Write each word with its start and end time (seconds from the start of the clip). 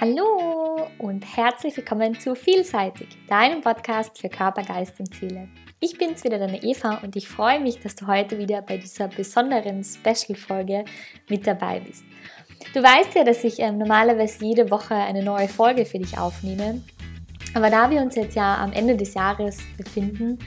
Hallo 0.00 0.86
und 0.98 1.24
herzlich 1.36 1.76
willkommen 1.76 2.20
zu 2.20 2.36
Vielseitig, 2.36 3.08
deinem 3.26 3.62
Podcast 3.62 4.16
für 4.16 4.28
Körper, 4.28 4.62
Geist 4.62 5.00
und 5.00 5.12
Ziele. 5.12 5.48
Ich 5.80 5.98
bin's 5.98 6.22
wieder, 6.22 6.38
deine 6.38 6.62
Eva, 6.62 7.00
und 7.02 7.16
ich 7.16 7.28
freue 7.28 7.58
mich, 7.58 7.80
dass 7.80 7.96
du 7.96 8.06
heute 8.06 8.38
wieder 8.38 8.62
bei 8.62 8.76
dieser 8.76 9.08
besonderen 9.08 9.82
Special-Folge 9.82 10.84
mit 11.28 11.48
dabei 11.48 11.80
bist. 11.80 12.04
Du 12.74 12.80
weißt 12.80 13.16
ja, 13.16 13.24
dass 13.24 13.42
ich 13.42 13.58
ähm, 13.58 13.78
normalerweise 13.78 14.44
jede 14.44 14.70
Woche 14.70 14.94
eine 14.94 15.24
neue 15.24 15.48
Folge 15.48 15.84
für 15.84 15.98
dich 15.98 16.16
aufnehme. 16.16 16.80
Aber 17.54 17.68
da 17.68 17.90
wir 17.90 18.00
uns 18.00 18.14
jetzt 18.14 18.36
ja 18.36 18.56
am 18.58 18.72
Ende 18.72 18.96
des 18.96 19.14
Jahres 19.14 19.58
befinden, 19.76 20.38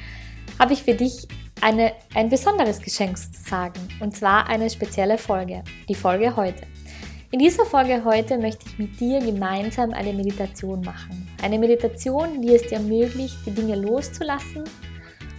habe 0.59 0.71
ich 0.71 0.83
für 0.83 0.93
dich 0.93 1.27
eine, 1.59 1.91
ein 2.13 2.29
besonderes 2.29 2.79
Geschenk 2.79 3.18
sozusagen. 3.18 3.81
Und 3.99 4.15
zwar 4.15 4.47
eine 4.47 4.70
spezielle 4.70 5.18
Folge, 5.18 5.61
die 5.89 5.95
Folge 5.95 6.38
heute. 6.38 6.71
In 7.34 7.39
dieser 7.39 7.66
Folge 7.66 8.04
heute 8.04 8.38
möchte 8.38 8.66
ich 8.68 8.77
mit 8.77 9.00
dir 9.00 9.20
gemeinsam 9.20 9.93
eine 9.93 10.11
Meditation 10.11 10.82
machen. 10.82 11.29
Eine 11.42 11.60
Meditation, 11.60 12.42
die 12.42 12.54
es 12.54 12.64
dir 12.64 12.73
ermöglicht, 12.73 13.37
die 13.46 13.51
Dinge 13.51 13.78
loszulassen 13.78 14.65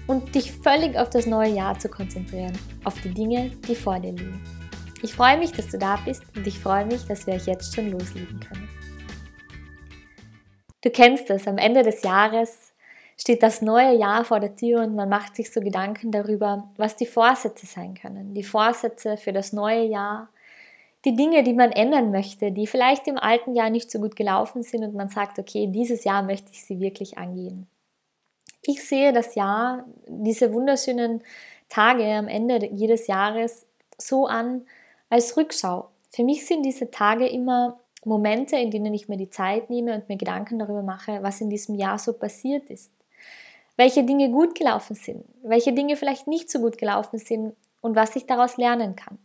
und 0.07 0.35
dich 0.35 0.53
völlig 0.53 0.97
auf 0.97 1.11
das 1.11 1.27
neue 1.27 1.51
Jahr 1.51 1.79
zu 1.79 1.91
konzentrieren, 1.91 2.59
auf 2.85 2.99
die 3.03 3.13
Dinge, 3.13 3.51
die 3.69 3.75
vor 3.75 4.01
dir 4.01 4.13
liegen. 4.13 4.43
Ich 5.03 5.13
freue 5.13 5.37
mich, 5.37 5.53
dass 5.53 5.69
du 5.69 5.77
da 5.77 5.97
bist 6.03 6.23
und 6.35 6.47
ich 6.47 6.59
freue 6.59 6.87
mich, 6.87 7.05
dass 7.05 7.27
wir 7.27 7.35
euch 7.35 7.45
jetzt 7.45 7.75
schon 7.75 7.91
loslegen 7.91 8.41
können. 8.41 8.71
Du 10.81 10.89
kennst 10.89 11.29
es, 11.29 11.47
am 11.47 11.59
Ende 11.59 11.83
des 11.83 12.03
Jahres 12.03 12.73
steht 13.19 13.43
das 13.43 13.61
neue 13.61 13.95
Jahr 13.99 14.25
vor 14.25 14.41
der 14.41 14.57
Tür 14.57 14.81
und 14.81 14.95
man 14.95 15.11
macht 15.11 15.37
sich 15.37 15.53
so 15.53 15.61
Gedanken 15.61 16.11
darüber, 16.11 16.71
was 16.79 16.97
die 16.97 17.05
Vorsätze 17.05 17.67
sein 17.67 17.93
können. 17.93 18.33
Die 18.33 18.45
Vorsätze 18.45 19.19
für 19.19 19.35
das 19.35 19.53
neue 19.53 19.85
Jahr, 19.85 20.31
die 21.05 21.17
Dinge, 21.17 21.43
die 21.43 21.55
man 21.55 21.73
ändern 21.73 22.11
möchte, 22.11 22.53
die 22.53 22.67
vielleicht 22.67 23.09
im 23.09 23.19
alten 23.19 23.55
Jahr 23.55 23.71
nicht 23.71 23.91
so 23.91 23.99
gut 23.99 24.15
gelaufen 24.15 24.63
sind 24.63 24.85
und 24.85 24.95
man 24.95 25.09
sagt, 25.09 25.39
okay, 25.39 25.67
dieses 25.67 26.05
Jahr 26.05 26.23
möchte 26.23 26.53
ich 26.53 26.65
sie 26.65 26.81
wirklich 26.81 27.19
angehen. 27.19 27.67
Ich 28.63 28.87
sehe 28.87 29.13
das 29.13 29.35
Jahr, 29.35 29.85
diese 30.07 30.53
wunderschönen 30.53 31.23
Tage 31.69 32.05
am 32.05 32.29
Ende 32.29 32.67
jedes 32.73 33.09
Jahres 33.09 33.67
so 33.99 34.27
an 34.27 34.63
als 35.11 35.37
Rückschau. 35.37 35.89
Für 36.11 36.23
mich 36.23 36.47
sind 36.47 36.63
diese 36.63 36.91
Tage 36.91 37.27
immer 37.27 37.81
Momente, 38.05 38.57
in 38.57 38.71
denen 38.71 38.95
ich 38.95 39.09
mir 39.09 39.17
die 39.17 39.31
Zeit 39.31 39.71
nehme 39.71 39.95
und 39.95 40.09
mir 40.09 40.17
Gedanken 40.17 40.59
darüber 40.59 40.83
mache, 40.83 41.23
was 41.23 41.41
in 41.41 41.51
diesem 41.51 41.75
Jahr 41.75 41.99
so 41.99 42.13
passiert 42.13 42.71
ist. 42.71 42.93
Welche 43.77 44.05
Dinge 44.05 44.31
gut 44.31 44.55
gelaufen 44.55 44.95
sind, 44.95 45.25
welche 45.43 45.73
Dinge 45.73 45.97
vielleicht 45.97 46.27
nicht 46.27 46.51
so 46.51 46.61
gut 46.61 46.79
gelaufen 46.79 47.19
sind 47.19 47.57
und 47.81 47.97
was 47.97 48.15
ich 48.15 48.27
daraus 48.27 48.57
lernen 48.57 48.95
kann. 48.97 49.19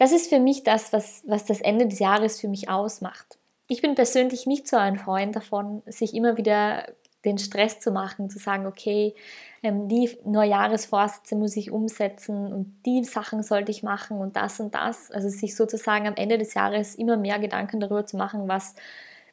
Das 0.00 0.12
ist 0.12 0.30
für 0.30 0.40
mich 0.40 0.62
das, 0.62 0.94
was, 0.94 1.22
was 1.26 1.44
das 1.44 1.60
Ende 1.60 1.86
des 1.86 1.98
Jahres 1.98 2.40
für 2.40 2.48
mich 2.48 2.70
ausmacht. 2.70 3.36
Ich 3.68 3.82
bin 3.82 3.94
persönlich 3.94 4.46
nicht 4.46 4.66
so 4.66 4.78
ein 4.78 4.98
Freund 4.98 5.36
davon, 5.36 5.82
sich 5.84 6.14
immer 6.14 6.38
wieder 6.38 6.86
den 7.26 7.36
Stress 7.36 7.80
zu 7.80 7.90
machen, 7.90 8.30
zu 8.30 8.38
sagen, 8.38 8.66
okay, 8.66 9.14
ähm, 9.62 9.90
die 9.90 10.08
Neujahresvorsätze 10.24 11.36
muss 11.36 11.54
ich 11.54 11.70
umsetzen 11.70 12.50
und 12.50 12.80
die 12.86 13.04
Sachen 13.04 13.42
sollte 13.42 13.72
ich 13.72 13.82
machen 13.82 14.16
und 14.16 14.36
das 14.36 14.58
und 14.58 14.74
das. 14.74 15.10
Also 15.10 15.28
sich 15.28 15.54
sozusagen 15.54 16.08
am 16.08 16.16
Ende 16.16 16.38
des 16.38 16.54
Jahres 16.54 16.94
immer 16.94 17.18
mehr 17.18 17.38
Gedanken 17.38 17.78
darüber 17.78 18.06
zu 18.06 18.16
machen, 18.16 18.48
was 18.48 18.76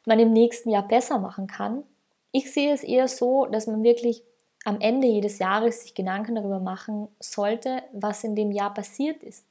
man 0.04 0.18
im 0.18 0.34
nächsten 0.34 0.68
Jahr 0.68 0.86
besser 0.86 1.18
machen 1.18 1.46
kann. 1.46 1.82
Ich 2.30 2.52
sehe 2.52 2.74
es 2.74 2.84
eher 2.84 3.08
so, 3.08 3.46
dass 3.46 3.68
man 3.68 3.82
wirklich 3.82 4.22
am 4.66 4.82
Ende 4.82 5.06
jedes 5.06 5.38
Jahres 5.38 5.80
sich 5.80 5.94
Gedanken 5.94 6.34
darüber 6.34 6.60
machen 6.60 7.08
sollte, 7.20 7.82
was 7.94 8.22
in 8.22 8.36
dem 8.36 8.52
Jahr 8.52 8.74
passiert 8.74 9.22
ist 9.22 9.46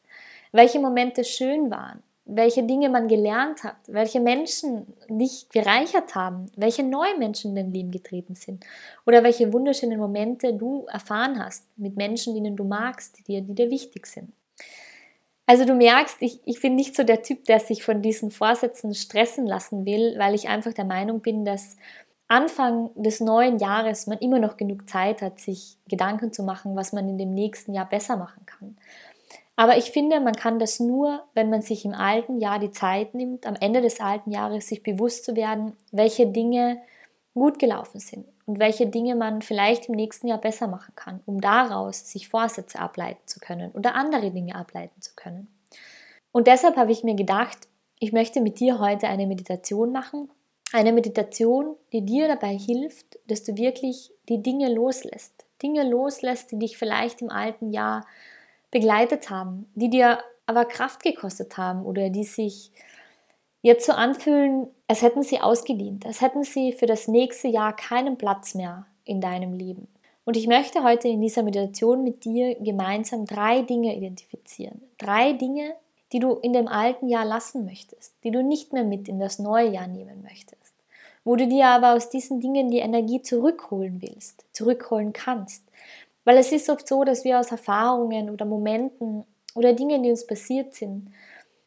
welche 0.52 0.80
Momente 0.80 1.24
schön 1.24 1.70
waren, 1.72 2.04
welche 2.26 2.64
Dinge 2.64 2.90
man 2.90 3.08
gelernt 3.08 3.64
hat, 3.64 3.78
welche 3.88 4.20
Menschen 4.20 4.94
dich 5.10 5.48
bereichert 5.52 6.14
haben, 6.16 6.52
welche 6.56 6.84
neue 6.84 7.18
Menschen 7.18 7.52
in 7.52 7.56
dein 7.56 7.74
Leben 7.74 7.92
getreten 7.92 8.36
sind 8.36 8.66
oder 9.06 9.24
welche 9.24 9.54
wunderschönen 9.54 10.00
Momente 10.00 10.54
du 10.54 10.86
erfahren 10.88 11.44
hast 11.44 11.66
mit 11.78 11.96
Menschen, 11.96 12.34
denen 12.34 12.56
du 12.56 12.66
magst, 12.66 13.18
die 13.20 13.24
dir, 13.24 13.42
die 13.42 13.56
dir 13.56 13.72
wichtig 13.72 14.08
sind. 14.08 14.34
Also 15.50 15.64
du 15.64 15.74
merkst, 15.74 16.18
ich, 16.20 16.42
ich 16.44 16.62
bin 16.62 16.76
nicht 16.76 16.94
so 16.94 17.04
der 17.04 17.22
Typ, 17.22 17.46
der 17.46 17.62
sich 17.62 17.82
von 17.82 18.02
diesen 18.02 18.32
Vorsätzen 18.32 18.94
stressen 18.94 19.48
lassen 19.48 19.86
will, 19.86 20.16
weil 20.18 20.36
ich 20.36 20.50
einfach 20.50 20.74
der 20.74 20.84
Meinung 20.84 21.22
bin, 21.22 21.46
dass 21.46 21.78
Anfang 22.28 22.92
des 22.96 23.22
neuen 23.22 23.58
Jahres 23.58 24.08
man 24.08 24.18
immer 24.18 24.40
noch 24.40 24.58
genug 24.58 24.90
Zeit 24.90 25.22
hat, 25.22 25.40
sich 25.40 25.78
Gedanken 25.88 26.34
zu 26.34 26.44
machen, 26.44 26.76
was 26.76 26.92
man 26.92 27.08
in 27.08 27.18
dem 27.18 27.34
nächsten 27.34 27.74
Jahr 27.74 27.88
besser 27.88 28.18
machen 28.18 28.46
kann. 28.46 28.76
Aber 29.60 29.76
ich 29.76 29.90
finde, 29.90 30.20
man 30.20 30.36
kann 30.36 30.60
das 30.60 30.80
nur, 30.80 31.24
wenn 31.34 31.50
man 31.50 31.64
sich 31.64 31.84
im 31.84 31.96
alten 31.96 32.40
Jahr 32.40 32.60
die 32.60 32.70
Zeit 32.70 33.16
nimmt, 33.16 33.48
am 33.48 33.56
Ende 33.56 33.82
des 33.82 34.00
alten 34.00 34.30
Jahres 34.30 34.68
sich 34.68 34.84
bewusst 34.84 35.26
zu 35.26 35.36
werden, 35.36 35.76
welche 35.92 36.28
Dinge 36.28 36.80
gut 37.34 37.58
gelaufen 37.58 38.00
sind 38.00 38.28
und 38.46 38.60
welche 38.60 38.86
Dinge 38.86 39.16
man 39.16 39.42
vielleicht 39.42 39.90
im 39.90 39.96
nächsten 39.96 40.28
Jahr 40.28 40.38
besser 40.38 40.68
machen 40.68 40.94
kann, 40.96 41.22
um 41.26 41.42
daraus 41.42 42.08
sich 42.08 42.30
Vorsätze 42.30 42.80
ableiten 42.80 43.22
zu 43.26 43.40
können 43.40 43.72
oder 43.72 43.96
andere 43.96 44.30
Dinge 44.30 44.54
ableiten 44.54 45.02
zu 45.02 45.16
können. 45.16 45.48
Und 46.32 46.46
deshalb 46.46 46.78
habe 46.78 46.92
ich 46.92 47.04
mir 47.04 47.16
gedacht, 47.16 47.58
ich 48.00 48.12
möchte 48.14 48.42
mit 48.42 48.60
dir 48.60 48.80
heute 48.80 49.08
eine 49.08 49.26
Meditation 49.26 49.92
machen. 49.92 50.30
Eine 50.72 50.94
Meditation, 50.94 51.76
die 51.94 52.06
dir 52.06 52.28
dabei 52.28 52.56
hilft, 52.56 53.18
dass 53.28 53.44
du 53.44 53.58
wirklich 53.58 54.12
die 54.30 54.44
Dinge 54.44 54.72
loslässt. 54.72 55.46
Dinge 55.64 55.90
loslässt, 55.90 56.52
die 56.52 56.60
dich 56.60 56.78
vielleicht 56.78 57.24
im 57.24 57.32
alten 57.32 57.72
Jahr 57.72 58.06
begleitet 58.78 59.32
haben, 59.32 59.66
die 59.74 59.90
dir 59.90 60.20
aber 60.46 60.66
Kraft 60.66 61.02
gekostet 61.02 61.58
haben 61.58 61.84
oder 61.84 62.12
die 62.12 62.24
sich 62.24 62.72
jetzt 63.64 63.88
so 63.88 63.94
anfühlen, 63.94 64.68
als 64.88 65.02
hätten 65.02 65.24
sie 65.24 65.42
ausgedient, 65.42 66.06
als 66.06 66.22
hätten 66.22 66.44
sie 66.44 66.74
für 66.74 66.86
das 66.86 67.08
nächste 67.08 67.48
Jahr 67.48 67.76
keinen 67.76 68.20
Platz 68.20 68.54
mehr 68.54 68.86
in 69.04 69.20
deinem 69.20 69.54
Leben. 69.54 69.88
Und 70.26 70.38
ich 70.38 70.46
möchte 70.46 70.84
heute 70.84 71.08
in 71.08 71.22
dieser 71.22 71.42
Meditation 71.42 72.04
mit 72.04 72.24
dir 72.24 72.54
gemeinsam 72.56 73.26
drei 73.26 73.64
Dinge 73.64 73.96
identifizieren. 73.96 74.82
Drei 75.00 75.34
Dinge, 75.34 75.74
die 76.12 76.20
du 76.20 76.34
in 76.36 76.54
dem 76.54 76.68
alten 76.68 77.10
Jahr 77.10 77.26
lassen 77.26 77.66
möchtest, 77.66 78.14
die 78.24 78.32
du 78.32 78.44
nicht 78.44 78.74
mehr 78.74 78.84
mit 78.84 79.08
in 79.08 79.20
das 79.20 79.40
neue 79.40 79.70
Jahr 79.70 79.88
nehmen 79.88 80.22
möchtest. 80.22 80.74
Wo 81.24 81.36
du 81.36 81.48
dir 81.48 81.66
aber 81.66 81.94
aus 81.94 82.12
diesen 82.12 82.42
Dingen 82.42 82.70
die 82.70 82.80
Energie 82.80 83.24
zurückholen 83.24 84.04
willst, 84.04 84.46
zurückholen 84.54 85.14
kannst. 85.14 85.64
Weil 86.28 86.40
es 86.40 86.52
ist 86.52 86.70
oft 86.70 86.86
so, 86.86 87.06
dass 87.06 87.24
wir 87.24 87.40
aus 87.40 87.52
Erfahrungen 87.52 88.30
oder 88.30 88.44
Momenten 88.44 89.24
oder 89.56 89.72
Dingen, 89.72 90.04
die 90.04 90.10
uns 90.10 90.28
passiert 90.28 90.74
sind, 90.74 91.14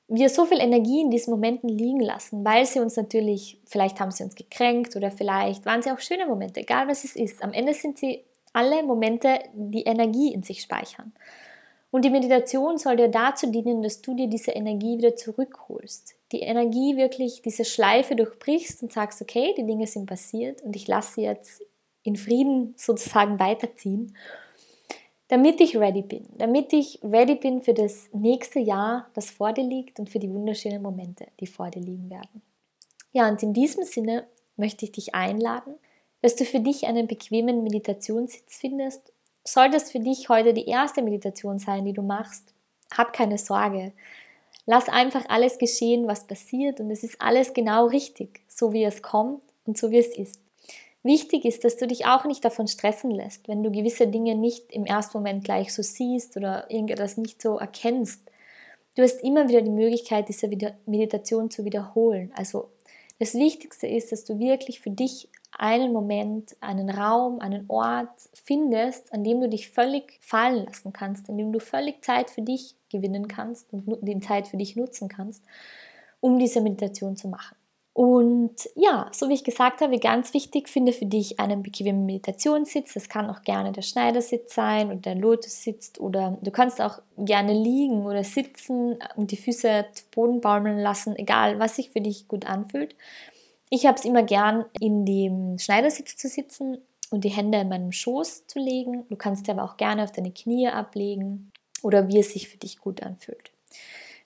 wir 0.06 0.28
so 0.28 0.44
viel 0.44 0.60
Energie 0.60 1.00
in 1.00 1.10
diesen 1.10 1.30
Momenten 1.30 1.70
liegen 1.70 2.00
lassen, 2.00 2.44
weil 2.44 2.66
sie 2.66 2.80
uns 2.80 2.94
natürlich, 2.94 3.58
vielleicht 3.64 4.00
haben 4.00 4.10
sie 4.10 4.22
uns 4.22 4.34
gekränkt 4.34 4.96
oder 4.96 5.10
vielleicht 5.10 5.64
waren 5.64 5.80
sie 5.80 5.90
auch 5.90 5.98
schöne 5.98 6.26
Momente, 6.26 6.60
egal 6.60 6.88
was 6.88 7.04
es 7.04 7.16
ist. 7.16 7.42
Am 7.42 7.54
Ende 7.54 7.72
sind 7.72 7.96
sie 7.96 8.22
alle 8.52 8.82
Momente, 8.82 9.38
die 9.54 9.84
Energie 9.84 10.34
in 10.34 10.42
sich 10.42 10.60
speichern. 10.60 11.14
Und 11.90 12.04
die 12.04 12.10
Meditation 12.10 12.76
soll 12.76 12.96
dir 12.96 13.08
dazu 13.08 13.50
dienen, 13.50 13.80
dass 13.80 14.02
du 14.02 14.14
dir 14.14 14.26
diese 14.26 14.50
Energie 14.50 14.98
wieder 14.98 15.16
zurückholst. 15.16 16.16
Die 16.32 16.40
Energie 16.40 16.98
wirklich, 16.98 17.40
diese 17.40 17.64
Schleife 17.64 18.14
durchbrichst 18.14 18.82
und 18.82 18.92
sagst, 18.92 19.22
okay, 19.22 19.54
die 19.56 19.64
Dinge 19.64 19.86
sind 19.86 20.04
passiert 20.04 20.60
und 20.60 20.76
ich 20.76 20.86
lasse 20.86 21.14
sie 21.14 21.22
jetzt 21.22 21.62
in 22.02 22.16
Frieden 22.16 22.74
sozusagen 22.76 23.38
weiterziehen 23.38 24.14
damit 25.30 25.60
ich 25.60 25.76
ready 25.76 26.02
bin, 26.02 26.26
damit 26.38 26.72
ich 26.72 26.98
ready 27.04 27.36
bin 27.36 27.62
für 27.62 27.72
das 27.72 28.08
nächste 28.12 28.58
Jahr, 28.58 29.08
das 29.14 29.30
vor 29.30 29.52
dir 29.52 29.62
liegt 29.62 30.00
und 30.00 30.10
für 30.10 30.18
die 30.18 30.28
wunderschönen 30.28 30.82
Momente, 30.82 31.28
die 31.38 31.46
vor 31.46 31.70
dir 31.70 31.80
liegen 31.80 32.10
werden. 32.10 32.42
Ja, 33.12 33.28
und 33.28 33.40
in 33.40 33.52
diesem 33.52 33.84
Sinne 33.84 34.26
möchte 34.56 34.84
ich 34.84 34.92
dich 34.92 35.14
einladen, 35.14 35.74
dass 36.20 36.34
du 36.34 36.44
für 36.44 36.58
dich 36.58 36.84
einen 36.88 37.06
bequemen 37.06 37.62
Meditationssitz 37.62 38.58
findest. 38.58 39.12
Sollte 39.44 39.76
es 39.76 39.92
für 39.92 40.00
dich 40.00 40.28
heute 40.28 40.52
die 40.52 40.66
erste 40.66 41.00
Meditation 41.00 41.60
sein, 41.60 41.84
die 41.84 41.92
du 41.92 42.02
machst, 42.02 42.52
hab 42.92 43.12
keine 43.12 43.38
Sorge. 43.38 43.92
Lass 44.66 44.88
einfach 44.88 45.28
alles 45.28 45.58
geschehen, 45.58 46.08
was 46.08 46.26
passiert 46.26 46.80
und 46.80 46.90
es 46.90 47.04
ist 47.04 47.22
alles 47.22 47.54
genau 47.54 47.86
richtig, 47.86 48.40
so 48.48 48.72
wie 48.72 48.82
es 48.82 49.00
kommt 49.00 49.44
und 49.64 49.78
so 49.78 49.92
wie 49.92 49.98
es 49.98 50.18
ist. 50.18 50.40
Wichtig 51.02 51.46
ist, 51.46 51.64
dass 51.64 51.76
du 51.76 51.86
dich 51.86 52.04
auch 52.06 52.26
nicht 52.26 52.44
davon 52.44 52.68
stressen 52.68 53.10
lässt, 53.10 53.48
wenn 53.48 53.62
du 53.62 53.70
gewisse 53.70 54.06
Dinge 54.06 54.34
nicht 54.34 54.70
im 54.70 54.84
ersten 54.84 55.16
Moment 55.16 55.44
gleich 55.44 55.72
so 55.72 55.82
siehst 55.82 56.36
oder 56.36 56.70
irgendetwas 56.70 57.16
nicht 57.16 57.40
so 57.40 57.56
erkennst. 57.56 58.20
Du 58.96 59.02
hast 59.02 59.22
immer 59.22 59.48
wieder 59.48 59.62
die 59.62 59.70
Möglichkeit, 59.70 60.28
diese 60.28 60.50
Meditation 60.84 61.50
zu 61.50 61.64
wiederholen. 61.64 62.32
Also 62.34 62.68
das 63.18 63.34
Wichtigste 63.34 63.86
ist, 63.86 64.12
dass 64.12 64.24
du 64.24 64.38
wirklich 64.38 64.80
für 64.80 64.90
dich 64.90 65.28
einen 65.52 65.92
Moment, 65.92 66.56
einen 66.60 66.90
Raum, 66.90 67.40
einen 67.40 67.64
Ort 67.68 68.28
findest, 68.44 69.12
an 69.12 69.24
dem 69.24 69.40
du 69.40 69.48
dich 69.48 69.70
völlig 69.70 70.18
fallen 70.20 70.66
lassen 70.66 70.92
kannst, 70.92 71.28
an 71.28 71.38
dem 71.38 71.52
du 71.52 71.60
völlig 71.60 72.02
Zeit 72.04 72.30
für 72.30 72.42
dich 72.42 72.74
gewinnen 72.90 73.26
kannst 73.26 73.72
und 73.72 73.84
die 74.02 74.20
Zeit 74.20 74.48
für 74.48 74.56
dich 74.56 74.76
nutzen 74.76 75.08
kannst, 75.08 75.42
um 76.20 76.38
diese 76.38 76.60
Meditation 76.60 77.16
zu 77.16 77.28
machen. 77.28 77.56
Und 77.92 78.68
ja, 78.76 79.08
so 79.12 79.28
wie 79.28 79.34
ich 79.34 79.42
gesagt 79.42 79.80
habe, 79.80 79.98
ganz 79.98 80.32
wichtig, 80.32 80.68
finde 80.68 80.92
für 80.92 81.06
dich 81.06 81.40
einen 81.40 81.62
bequemen 81.62 82.06
Meditationssitz. 82.06 82.94
Das 82.94 83.08
kann 83.08 83.28
auch 83.28 83.42
gerne 83.42 83.72
der 83.72 83.82
Schneidersitz 83.82 84.54
sein 84.54 84.86
oder 84.86 84.96
der 84.96 85.14
Lotus-Sitz 85.16 85.98
oder 85.98 86.38
du 86.40 86.50
kannst 86.52 86.80
auch 86.80 87.00
gerne 87.18 87.52
liegen 87.52 88.06
oder 88.06 88.22
sitzen 88.22 88.98
und 89.16 89.32
die 89.32 89.36
Füße 89.36 89.86
zu 89.92 90.04
Boden 90.12 90.40
baumeln 90.40 90.78
lassen, 90.78 91.16
egal 91.16 91.58
was 91.58 91.76
sich 91.76 91.90
für 91.90 92.00
dich 92.00 92.28
gut 92.28 92.46
anfühlt. 92.46 92.94
Ich 93.70 93.86
habe 93.86 93.98
es 93.98 94.04
immer 94.04 94.22
gern, 94.22 94.64
in 94.80 95.04
dem 95.04 95.58
Schneidersitz 95.58 96.16
zu 96.16 96.28
sitzen 96.28 96.78
und 97.10 97.24
die 97.24 97.28
Hände 97.28 97.58
in 97.58 97.68
meinem 97.68 97.92
Schoß 97.92 98.46
zu 98.46 98.60
legen. 98.60 99.04
Du 99.08 99.16
kannst 99.16 99.48
aber 99.50 99.64
auch 99.64 99.76
gerne 99.76 100.04
auf 100.04 100.12
deine 100.12 100.30
Knie 100.30 100.68
ablegen 100.68 101.50
oder 101.82 102.08
wie 102.08 102.18
es 102.18 102.32
sich 102.32 102.48
für 102.48 102.56
dich 102.56 102.78
gut 102.78 103.02
anfühlt. 103.02 103.50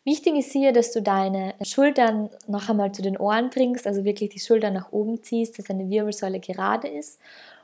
Wichtig 0.05 0.37
ist 0.37 0.53
hier, 0.53 0.73
dass 0.73 0.93
du 0.93 1.01
deine 1.01 1.55
Schultern 1.63 2.29
noch 2.47 2.69
einmal 2.69 2.93
zu 2.93 3.01
den 3.01 3.17
Ohren 3.17 3.49
bringst, 3.49 3.87
also 3.87 4.05
wirklich 4.05 4.31
die 4.31 4.41
Schultern 4.41 4.75
nach 4.75 4.93
oben 4.93 5.23
ziehst, 5.23 5.59
dass 5.59 5.65
deine 5.67 5.89
Wirbelsäule 5.89 6.41
gerade 6.41 6.89
ist 6.89 7.19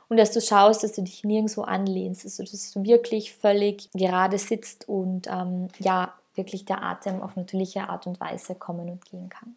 und 0.09 0.17
dass 0.17 0.31
du 0.31 0.41
schaust, 0.41 0.83
dass 0.83 0.93
du 0.93 1.03
dich 1.03 1.23
nirgendwo 1.23 1.61
anlehnst, 1.61 2.25
also 2.25 2.43
dass 2.43 2.71
du 2.71 2.83
wirklich 2.83 3.33
völlig 3.35 3.91
gerade 3.93 4.39
sitzt 4.39 4.89
und 4.89 5.27
ähm, 5.27 5.67
ja, 5.77 6.15
wirklich 6.33 6.65
der 6.65 6.83
Atem 6.83 7.21
auf 7.21 7.35
natürliche 7.35 7.87
Art 7.87 8.07
und 8.07 8.19
Weise 8.19 8.55
kommen 8.55 8.89
und 8.89 9.05
gehen 9.05 9.29
kann. 9.29 9.55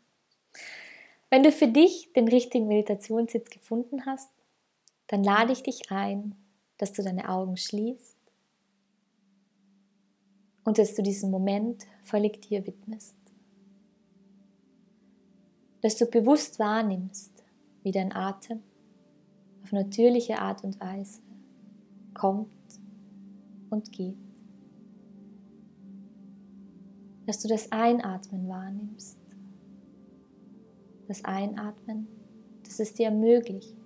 Wenn 1.31 1.43
du 1.43 1.53
für 1.53 1.69
dich 1.69 2.13
den 2.13 2.29
richtigen 2.29 2.69
Meditationssitz 2.69 3.49
gefunden 3.49 4.05
hast, 4.05 4.29
dann 5.07 5.25
lade 5.25 5.53
ich 5.53 5.63
dich 5.63 5.91
ein, 5.91 6.35
dass 6.79 6.93
du 6.93 7.03
deine 7.03 7.29
Augen 7.31 7.57
schließt 7.57 8.17
und 10.65 10.79
dass 10.79 10.95
du 10.95 11.03
diesen 11.03 11.31
Moment 11.31 11.87
völlig 12.05 12.41
dir 12.43 12.67
widmest. 12.67 13.15
Dass 15.83 15.97
du 15.97 16.07
bewusst 16.07 16.59
wahrnimmst, 16.59 17.33
wie 17.83 17.93
dein 17.93 18.15
Atem 18.15 18.61
auf 19.63 19.73
natürliche 19.73 20.39
Art 20.39 20.65
und 20.65 20.81
Weise 20.81 21.21
kommt 22.15 22.49
und 23.71 23.93
geht. 23.93 24.17
Dass 27.27 27.41
du 27.41 27.49
das 27.49 27.73
Einatmen 27.73 28.49
wahrnimmst. 28.49 29.19
Das 31.09 31.25
Einatmen, 31.25 32.07
das 32.65 32.81
es 32.81 32.95
dir 32.95 33.07
ermöglicht, 33.07 33.77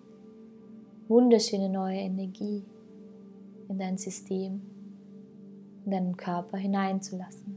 wunderschöne 1.08 1.68
neue 1.68 1.98
Energie 1.98 2.64
in 3.68 3.78
dein 3.78 3.98
System 3.98 4.60
in 5.88 5.92
deinen 5.92 6.16
Körper 6.18 6.58
hineinzulassen. 6.58 7.56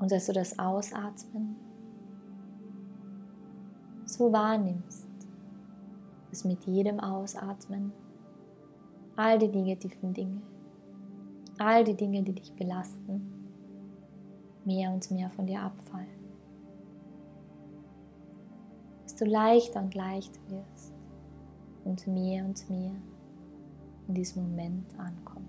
Und 0.00 0.10
dass 0.10 0.26
du 0.26 0.32
das 0.32 0.58
Ausatmen 0.58 1.56
so 4.04 4.32
wahrnimmst, 4.32 5.06
dass 6.30 6.44
mit 6.44 6.64
jedem 6.64 6.98
Ausatmen 6.98 7.92
all 9.14 9.38
die 9.38 9.48
negativen 9.48 10.12
Dinge, 10.12 10.42
all 11.58 11.84
die 11.84 11.94
Dinge, 11.94 12.22
die 12.22 12.32
dich 12.32 12.52
belasten, 12.54 13.30
mehr 14.64 14.90
und 14.90 15.08
mehr 15.10 15.30
von 15.30 15.46
dir 15.46 15.62
abfallen. 15.62 16.08
Dass 19.04 19.14
du 19.16 19.26
leichter 19.26 19.82
und 19.82 19.94
leichter 19.94 20.40
wirst 20.48 20.94
und 21.84 22.06
mehr 22.06 22.44
und 22.44 22.68
mehr 22.70 22.94
in 24.08 24.14
diesem 24.14 24.48
Moment 24.48 24.98
ankommst 24.98 25.40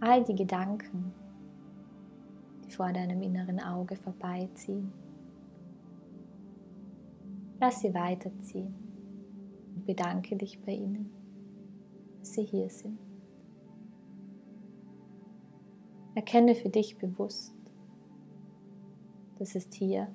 all 0.00 0.22
die 0.24 0.34
Gedanken, 0.34 1.12
vor 2.76 2.92
deinem 2.92 3.22
inneren 3.22 3.58
Auge 3.58 3.96
vorbeiziehen. 3.96 4.92
Lass 7.58 7.80
sie 7.80 7.94
weiterziehen 7.94 8.74
und 9.74 9.86
bedanke 9.86 10.36
dich 10.36 10.60
bei 10.60 10.72
ihnen, 10.72 11.10
dass 12.20 12.34
sie 12.34 12.44
hier 12.44 12.68
sind. 12.68 12.98
Erkenne 16.14 16.54
für 16.54 16.68
dich 16.68 16.98
bewusst, 16.98 17.54
dass 19.38 19.54
es 19.54 19.68
hier 19.72 20.08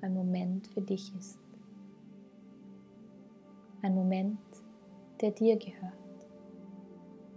ein 0.00 0.14
Moment 0.14 0.68
für 0.68 0.82
dich 0.82 1.12
ist. 1.16 1.38
Ein 3.82 3.94
Moment, 3.94 4.38
der 5.20 5.32
dir 5.32 5.56
gehört. 5.56 5.92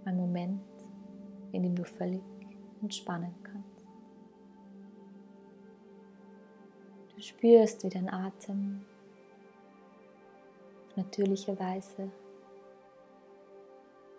Ein 0.06 0.18
Moment, 0.18 0.62
in 1.52 1.64
dem 1.64 1.76
du 1.76 1.84
völlig 1.84 2.22
entspannen 2.82 3.34
kannst. 3.44 3.69
Du 7.20 7.26
spürst, 7.26 7.84
wie 7.84 7.90
dein 7.90 8.08
Atem 8.08 8.80
natürlicherweise 10.96 12.10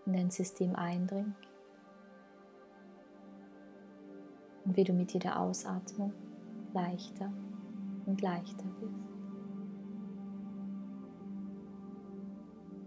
in 0.05 0.12
dein 0.12 0.31
System 0.31 0.76
eindringt 0.76 1.35
und 4.67 4.76
wie 4.76 4.85
du 4.85 4.93
mit 4.93 5.14
jeder 5.14 5.41
Ausatmung 5.41 6.12
leichter 6.75 7.32
und 8.05 8.20
leichter 8.20 8.67
wirst. 8.81 8.94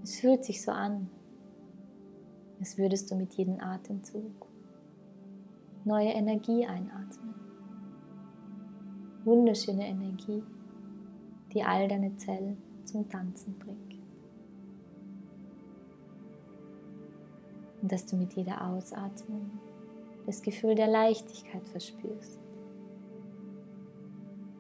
Es 0.04 0.20
fühlt 0.20 0.46
sich 0.46 0.62
so 0.62 0.72
an, 0.72 1.10
als 2.60 2.78
würdest 2.78 3.10
du 3.10 3.16
mit 3.16 3.34
jedem 3.34 3.60
Atemzug 3.60 4.46
neue 5.86 6.10
Energie 6.10 6.68
einatmen. 6.68 7.33
Wunderschöne 9.26 9.88
Energie, 9.88 10.44
die 11.54 11.64
all 11.64 11.88
deine 11.88 12.16
Zellen 12.18 12.58
zum 12.84 13.08
Tanzen 13.10 13.58
bringt. 13.58 13.96
Und 17.82 17.92
dass 17.92 18.06
du 18.06 18.16
mit 18.16 18.34
jeder 18.34 18.66
Ausatmung 18.66 19.52
das 20.26 20.42
Gefühl 20.42 20.76
der 20.76 20.88
Leichtigkeit 20.88 21.68
verspürst. 21.68 22.40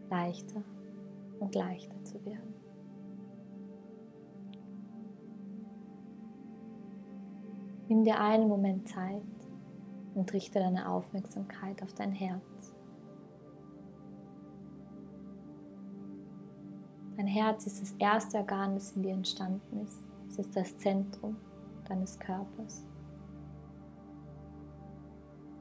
Leichter 0.10 0.62
und 1.40 1.56
leichter 1.56 2.04
zu 2.04 2.24
werden. 2.26 2.54
Nimm 7.90 8.04
dir 8.04 8.20
einen 8.20 8.48
Moment 8.48 8.88
Zeit 8.88 9.22
und 10.16 10.32
richte 10.34 10.60
deine 10.60 10.90
Aufmerksamkeit 10.90 11.82
auf 11.84 11.94
dein 11.94 12.12
Herz. 12.12 12.73
Herz 17.34 17.66
ist 17.66 17.82
das 17.82 17.94
erste 17.98 18.38
Organ, 18.38 18.76
das 18.76 18.92
in 18.92 19.02
dir 19.02 19.14
entstanden 19.14 19.82
ist. 19.84 20.06
Es 20.30 20.38
ist 20.38 20.56
das 20.56 20.78
Zentrum 20.78 21.36
deines 21.88 22.20
Körpers. 22.20 22.86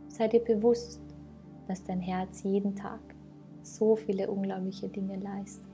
Sei 0.08 0.28
dir 0.28 0.44
bewusst, 0.44 1.00
dass 1.66 1.82
dein 1.82 2.00
Herz 2.00 2.42
jeden 2.42 2.76
Tag 2.76 3.00
so 3.62 3.96
viele 3.96 4.30
unglaubliche 4.30 4.88
Dinge 4.88 5.16
leistet. 5.18 5.66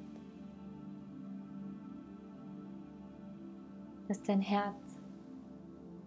Dass 4.06 4.22
dein 4.22 4.40
Herz 4.40 5.00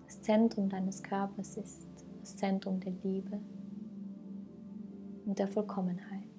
das 0.05 0.21
Zentrum 0.21 0.69
deines 0.69 1.03
Körpers 1.03 1.57
ist, 1.57 1.85
das 2.21 2.37
Zentrum 2.37 2.79
der 2.79 2.93
Liebe 3.03 3.41
und 5.25 5.37
der 5.37 5.49
Vollkommenheit. 5.49 6.30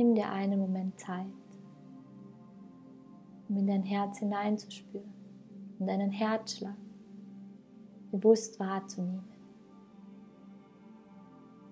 Nimm 0.00 0.14
dir 0.14 0.30
einen 0.30 0.58
Moment 0.58 0.98
Zeit, 0.98 1.26
um 3.50 3.58
in 3.58 3.66
dein 3.66 3.82
Herz 3.82 4.18
hineinzuspüren 4.18 5.12
und 5.78 5.86
deinen 5.86 6.10
Herzschlag 6.10 6.74
bewusst 8.10 8.58
wahrzunehmen 8.58 9.28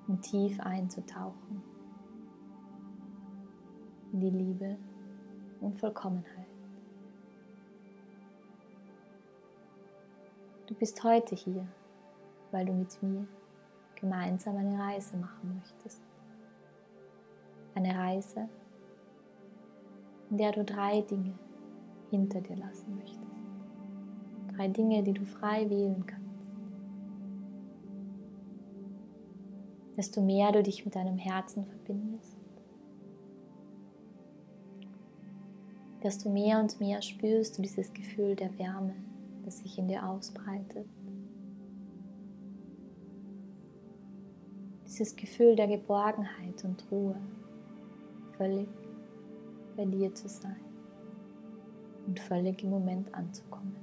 und 0.09 0.21
tief 0.21 0.61
einzutauchen 0.61 1.63
in 4.13 4.21
die 4.21 4.29
Liebe 4.29 4.77
und 5.63 5.81
Vollkommenheit. 5.81 6.49
Du 10.67 10.75
bist 10.75 11.03
heute 11.03 11.35
hier, 11.35 11.67
weil 12.51 12.67
du 12.67 12.75
mit 12.75 13.03
mir 13.03 13.27
gemeinsam 13.95 14.59
eine 14.59 14.79
Reise 14.79 15.17
machen 15.17 15.55
möchtest. 15.55 16.08
Eine 17.79 17.97
Reise, 17.97 18.49
in 20.31 20.37
der 20.37 20.51
du 20.51 20.65
drei 20.65 21.01
Dinge 21.03 21.39
hinter 22.11 22.41
dir 22.41 22.57
lassen 22.57 22.97
möchtest. 22.97 23.23
Drei 24.57 24.67
Dinge, 24.67 25.05
die 25.05 25.13
du 25.13 25.25
frei 25.25 25.71
wählen 25.71 26.05
kannst. 26.05 26.27
Desto 29.97 30.21
mehr 30.21 30.51
du 30.51 30.61
dich 30.61 30.85
mit 30.85 30.97
deinem 30.97 31.19
Herzen 31.19 31.67
verbindest, 31.67 32.37
desto 36.03 36.31
mehr 36.31 36.59
und 36.59 36.81
mehr 36.81 37.01
spürst 37.01 37.59
du 37.59 37.63
dieses 37.63 37.93
Gefühl 37.93 38.35
der 38.35 38.59
Wärme, 38.59 38.97
das 39.45 39.61
sich 39.61 39.79
in 39.79 39.87
dir 39.87 40.05
ausbreitet. 40.05 40.89
Dieses 44.85 45.15
Gefühl 45.15 45.55
der 45.55 45.69
Geborgenheit 45.69 46.65
und 46.65 46.85
Ruhe, 46.91 47.15
völlig 48.39 48.69
bei 49.77 49.85
dir 49.85 50.15
zu 50.15 50.29
sein 50.29 50.57
und 52.07 52.19
völlig 52.19 52.63
im 52.63 52.71
Moment 52.71 53.13
anzukommen. 53.15 53.77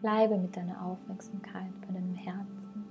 Bleibe 0.00 0.38
mit 0.38 0.56
deiner 0.56 0.84
Aufmerksamkeit 0.84 1.72
bei 1.80 1.92
deinem 1.92 2.14
Herzen 2.14 2.84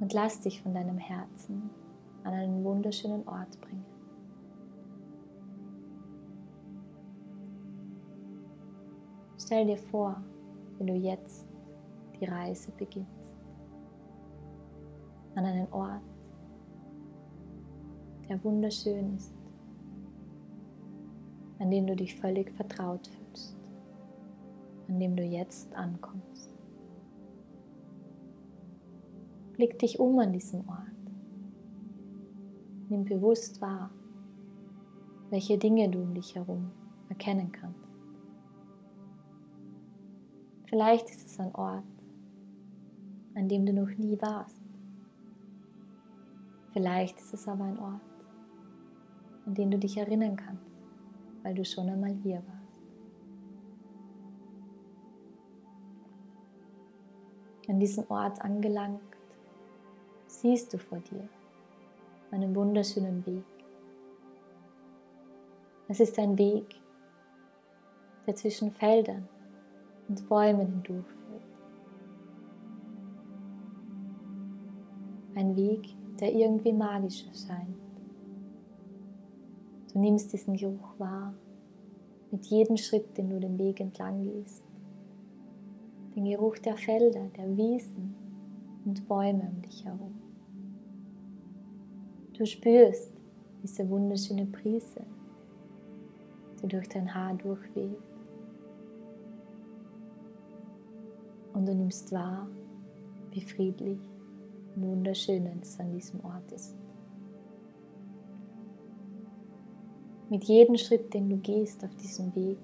und 0.00 0.12
lass 0.12 0.40
dich 0.40 0.62
von 0.62 0.74
deinem 0.74 0.98
Herzen 0.98 1.70
an 2.24 2.32
einen 2.32 2.64
wunderschönen 2.64 3.26
Ort 3.26 3.60
bringen. 3.60 3.84
Stell 9.38 9.66
dir 9.66 9.76
vor, 9.76 10.22
wie 10.78 10.86
du 10.86 10.94
jetzt 10.94 11.48
die 12.20 12.24
Reise 12.24 12.70
beginnst. 12.72 13.21
An 15.34 15.46
einen 15.46 15.72
Ort, 15.72 16.02
der 18.28 18.42
wunderschön 18.44 19.14
ist, 19.16 19.34
an 21.58 21.70
dem 21.70 21.86
du 21.86 21.96
dich 21.96 22.14
völlig 22.16 22.50
vertraut 22.50 23.06
fühlst, 23.06 23.56
an 24.88 25.00
dem 25.00 25.16
du 25.16 25.22
jetzt 25.22 25.74
ankommst. 25.74 26.52
Blick 29.54 29.78
dich 29.78 29.98
um 30.00 30.18
an 30.18 30.32
diesem 30.32 30.68
Ort. 30.68 30.78
Nimm 32.88 33.04
bewusst 33.04 33.60
wahr, 33.60 33.90
welche 35.30 35.56
Dinge 35.56 35.88
du 35.88 36.02
um 36.02 36.14
dich 36.14 36.34
herum 36.34 36.70
erkennen 37.08 37.52
kannst. 37.52 37.80
Vielleicht 40.66 41.10
ist 41.10 41.26
es 41.26 41.38
ein 41.38 41.54
Ort, 41.54 41.84
an 43.34 43.48
dem 43.48 43.64
du 43.64 43.72
noch 43.72 43.90
nie 43.96 44.20
warst. 44.20 44.61
Vielleicht 46.72 47.20
ist 47.20 47.34
es 47.34 47.46
aber 47.48 47.64
ein 47.64 47.78
Ort, 47.78 48.00
an 49.46 49.54
den 49.54 49.70
du 49.70 49.78
dich 49.78 49.96
erinnern 49.96 50.36
kannst, 50.36 50.64
weil 51.42 51.54
du 51.54 51.64
schon 51.64 51.88
einmal 51.88 52.14
hier 52.22 52.36
warst. 52.36 52.62
An 57.68 57.78
diesem 57.78 58.04
Ort 58.08 58.40
angelangt, 58.42 59.00
siehst 60.26 60.72
du 60.72 60.78
vor 60.78 60.98
dir 60.98 61.28
einen 62.30 62.54
wunderschönen 62.56 63.24
Weg. 63.26 63.44
Es 65.88 66.00
ist 66.00 66.18
ein 66.18 66.38
Weg, 66.38 66.80
der 68.26 68.34
zwischen 68.34 68.72
Feldern 68.72 69.28
und 70.08 70.26
Bäumen 70.28 70.66
hindurchführt. 70.66 71.42
Ein 75.34 75.54
Weg, 75.54 75.94
der 76.22 76.32
irgendwie 76.32 76.72
magisch 76.72 77.26
erscheint. 77.26 77.76
Du 79.92 79.98
nimmst 79.98 80.32
diesen 80.32 80.56
Geruch 80.56 80.96
wahr 80.98 81.34
mit 82.30 82.46
jedem 82.46 82.76
Schritt, 82.76 83.18
den 83.18 83.28
du 83.28 83.40
den 83.40 83.58
Weg 83.58 83.80
entlang 83.80 84.22
gehst. 84.22 84.62
Den 86.14 86.24
Geruch 86.26 86.58
der 86.58 86.76
Felder, 86.76 87.26
der 87.36 87.56
Wiesen 87.56 88.14
und 88.84 89.06
Bäume 89.08 89.50
um 89.52 89.62
dich 89.62 89.84
herum. 89.84 90.14
Du 92.34 92.46
spürst 92.46 93.10
diese 93.60 93.90
wunderschöne 93.90 94.44
Brise, 94.44 95.02
die 96.62 96.68
durch 96.68 96.88
dein 96.88 97.12
Haar 97.12 97.34
durchweht. 97.34 97.98
Und 101.52 101.66
du 101.66 101.74
nimmst 101.74 102.12
wahr, 102.12 102.46
wie 103.32 103.40
friedlich 103.40 104.11
und 104.74 104.82
wunderschön 104.82 105.46
es 105.60 105.78
an 105.78 105.92
diesem 105.92 106.24
Ort 106.24 106.50
ist. 106.52 106.74
Mit 110.30 110.44
jedem 110.44 110.76
Schritt, 110.76 111.12
den 111.12 111.28
du 111.28 111.36
gehst 111.36 111.84
auf 111.84 111.94
diesem 111.96 112.34
Weg, 112.34 112.58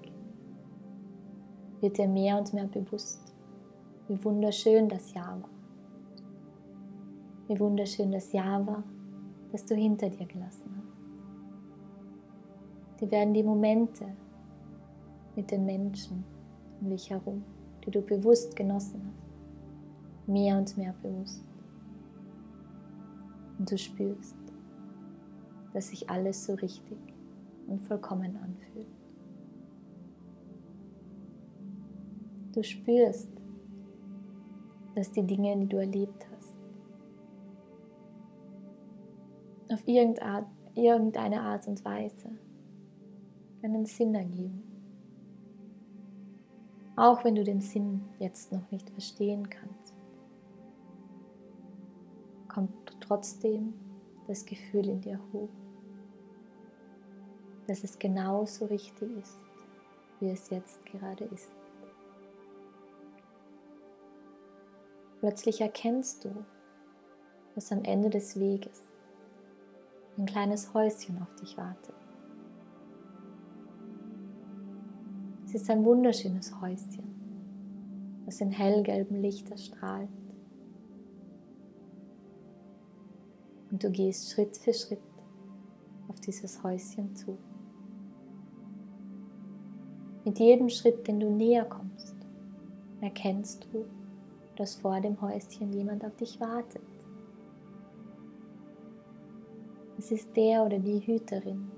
wird 1.81 1.97
dir 1.97 2.07
mehr 2.07 2.37
und 2.37 2.53
mehr 2.53 2.65
bewusst, 2.65 3.33
wie 4.07 4.23
wunderschön 4.23 4.89
das 4.89 5.13
Jahr 5.13 5.41
war. 5.41 5.49
Wie 7.47 7.59
wunderschön 7.59 8.11
das 8.11 8.31
Jahr 8.31 8.65
war, 8.65 8.83
das 9.51 9.65
du 9.65 9.75
hinter 9.75 10.09
dir 10.09 10.25
gelassen 10.25 10.71
hast. 10.77 10.89
Die 13.01 13.11
werden 13.11 13.33
die 13.33 13.43
Momente 13.43 14.05
mit 15.35 15.51
den 15.51 15.65
Menschen 15.65 16.23
um 16.81 16.89
dich 16.89 17.09
herum, 17.09 17.43
die 17.85 17.91
du 17.91 18.01
bewusst 18.01 18.55
genossen 18.55 19.01
hast, 19.05 20.27
mehr 20.27 20.57
und 20.57 20.77
mehr 20.77 20.93
bewusst. 21.01 21.48
Und 23.59 23.69
du 23.69 23.77
spürst, 23.77 24.35
dass 25.73 25.89
sich 25.89 26.09
alles 26.09 26.45
so 26.45 26.55
richtig 26.55 26.97
und 27.67 27.81
vollkommen 27.83 28.35
anfühlt. 28.37 28.87
Du 32.53 32.63
spürst, 32.63 33.29
dass 34.95 35.11
die 35.11 35.23
Dinge, 35.23 35.55
die 35.57 35.67
du 35.67 35.77
erlebt 35.77 36.25
hast, 36.31 36.55
auf 39.71 39.87
irgendeine 39.87 41.41
Art 41.41 41.67
und 41.67 41.85
Weise 41.85 42.31
einen 43.61 43.85
Sinn 43.85 44.15
ergeben. 44.15 44.63
Auch 46.95 47.23
wenn 47.23 47.35
du 47.35 47.43
den 47.43 47.61
Sinn 47.61 48.01
jetzt 48.17 48.51
noch 48.51 48.71
nicht 48.71 48.89
verstehen 48.89 49.47
kannst, 49.49 49.93
kommt 52.47 52.98
trotzdem 53.09 53.73
das 54.27 54.45
Gefühl 54.45 54.87
in 54.87 55.01
dir 55.01 55.19
hoch 55.33 55.49
dass 57.69 57.83
es 57.83 57.99
genauso 57.99 58.65
richtig 58.65 59.15
ist, 59.19 59.39
wie 60.19 60.29
es 60.31 60.49
jetzt 60.49 60.83
gerade 60.87 61.25
ist. 61.25 61.51
Plötzlich 65.19 65.61
erkennst 65.61 66.25
du, 66.25 66.29
dass 67.53 67.71
am 67.71 67.83
Ende 67.83 68.09
des 68.09 68.39
Weges 68.39 68.81
ein 70.17 70.25
kleines 70.25 70.73
Häuschen 70.73 71.21
auf 71.21 71.35
dich 71.35 71.57
wartet. 71.57 71.93
Es 75.45 75.53
ist 75.53 75.69
ein 75.69 75.85
wunderschönes 75.85 76.59
Häuschen, 76.59 78.23
das 78.25 78.41
in 78.41 78.51
hellgelbem 78.51 79.21
Licht 79.21 79.51
erstrahlt. 79.51 80.09
Und 83.71 83.83
du 83.83 83.89
gehst 83.89 84.31
Schritt 84.31 84.57
für 84.57 84.73
Schritt 84.73 84.99
auf 86.07 86.19
dieses 86.19 86.63
Häuschen 86.63 87.15
zu. 87.15 87.37
Mit 90.25 90.39
jedem 90.39 90.69
Schritt, 90.69 91.07
den 91.07 91.19
du 91.19 91.29
näher 91.29 91.65
kommst, 91.65 92.15
erkennst 93.01 93.67
du, 93.71 93.85
dass 94.55 94.75
vor 94.75 94.99
dem 94.99 95.19
Häuschen 95.21 95.71
jemand 95.71 96.03
auf 96.03 96.15
dich 96.17 96.39
wartet. 96.39 96.81
Es 99.97 100.11
ist 100.11 100.35
der 100.35 100.63
oder 100.63 100.79
die 100.79 100.99
Hüterin 100.99 101.69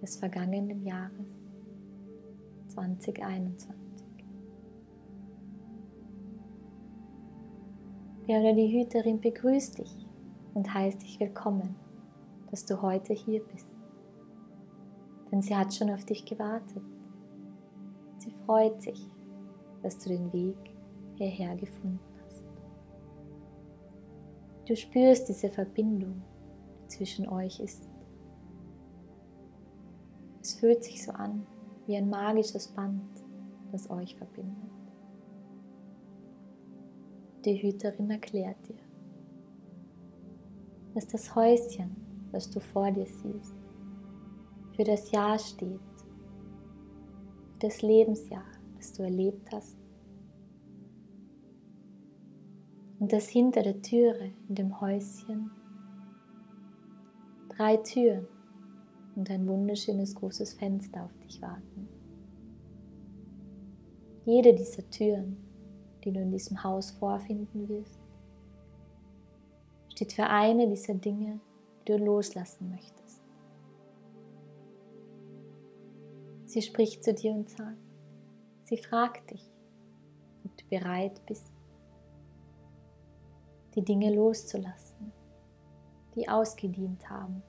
des 0.00 0.16
vergangenen 0.16 0.84
Jahres 0.84 1.26
2021. 2.68 3.83
Der 8.26 8.40
oder 8.40 8.54
die 8.54 8.72
Hüterin 8.72 9.20
begrüßt 9.20 9.78
dich 9.78 10.06
und 10.54 10.72
heißt 10.72 11.02
dich 11.02 11.20
willkommen, 11.20 11.76
dass 12.50 12.64
du 12.64 12.80
heute 12.80 13.12
hier 13.12 13.42
bist 13.44 13.66
denn 15.34 15.42
sie 15.42 15.56
hat 15.56 15.74
schon 15.74 15.90
auf 15.90 16.04
dich 16.04 16.24
gewartet. 16.24 16.84
Sie 18.18 18.30
freut 18.46 18.80
sich, 18.80 19.04
dass 19.82 19.98
du 19.98 20.10
den 20.10 20.32
Weg 20.32 20.56
hierher 21.16 21.56
gefunden 21.56 21.98
hast. 22.24 22.44
Du 24.64 24.76
spürst 24.76 25.28
diese 25.28 25.50
Verbindung, 25.50 26.22
die 26.84 26.86
zwischen 26.86 27.28
euch 27.28 27.58
ist. 27.58 27.88
Es 30.40 30.54
fühlt 30.54 30.84
sich 30.84 31.04
so 31.04 31.10
an 31.10 31.44
wie 31.88 31.96
ein 31.96 32.08
magisches 32.08 32.68
Band, 32.68 33.02
das 33.72 33.90
euch 33.90 34.14
verbindet. 34.14 34.83
Die 37.44 37.60
Hüterin 37.62 38.10
erklärt 38.10 38.56
dir, 38.66 38.80
dass 40.94 41.06
das 41.06 41.34
Häuschen, 41.34 41.94
das 42.32 42.48
du 42.48 42.58
vor 42.58 42.90
dir 42.90 43.04
siehst, 43.04 43.54
für 44.74 44.84
das 44.84 45.10
Jahr 45.10 45.38
steht, 45.38 45.78
für 47.52 47.58
das 47.60 47.82
Lebensjahr, 47.82 48.46
das 48.76 48.94
du 48.94 49.02
erlebt 49.02 49.46
hast. 49.52 49.76
Und 52.98 53.12
dass 53.12 53.28
hinter 53.28 53.62
der 53.62 53.82
Türe 53.82 54.32
in 54.48 54.54
dem 54.54 54.80
Häuschen 54.80 55.50
drei 57.50 57.76
Türen 57.76 58.26
und 59.16 59.30
ein 59.30 59.46
wunderschönes 59.46 60.14
großes 60.14 60.54
Fenster 60.54 61.04
auf 61.04 61.16
dich 61.18 61.42
warten. 61.42 61.88
Jede 64.24 64.54
dieser 64.54 64.88
Türen, 64.88 65.43
die 66.04 66.12
du 66.12 66.20
in 66.20 66.30
diesem 66.30 66.62
Haus 66.62 66.90
vorfinden 66.92 67.68
wirst, 67.68 67.98
steht 69.90 70.12
für 70.12 70.26
eine 70.26 70.68
dieser 70.68 70.94
Dinge, 70.94 71.40
die 71.80 71.92
du 71.92 72.04
loslassen 72.04 72.70
möchtest. 72.70 73.22
Sie 76.46 76.62
spricht 76.62 77.02
zu 77.02 77.14
dir 77.14 77.32
und 77.32 77.48
sagt, 77.48 77.78
Sie 78.64 78.78
fragt 78.78 79.30
dich, 79.30 79.50
ob 80.44 80.56
du 80.56 80.64
bereit 80.68 81.20
bist, 81.26 81.52
die 83.74 83.82
Dinge 83.82 84.14
loszulassen, 84.14 85.12
die 86.14 86.28
ausgedient 86.28 87.08
haben. 87.10 87.42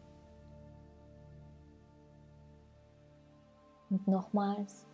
Und 3.90 4.08
nochmals 4.08 4.86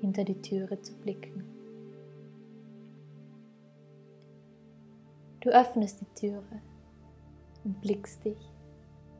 hinter 0.00 0.24
die 0.24 0.40
Türe 0.40 0.80
zu 0.80 0.94
blicken. 0.98 1.44
Du 5.40 5.50
öffnest 5.50 6.00
die 6.00 6.20
Türe 6.20 6.62
und 7.64 7.80
blickst 7.80 8.24
dich 8.24 8.38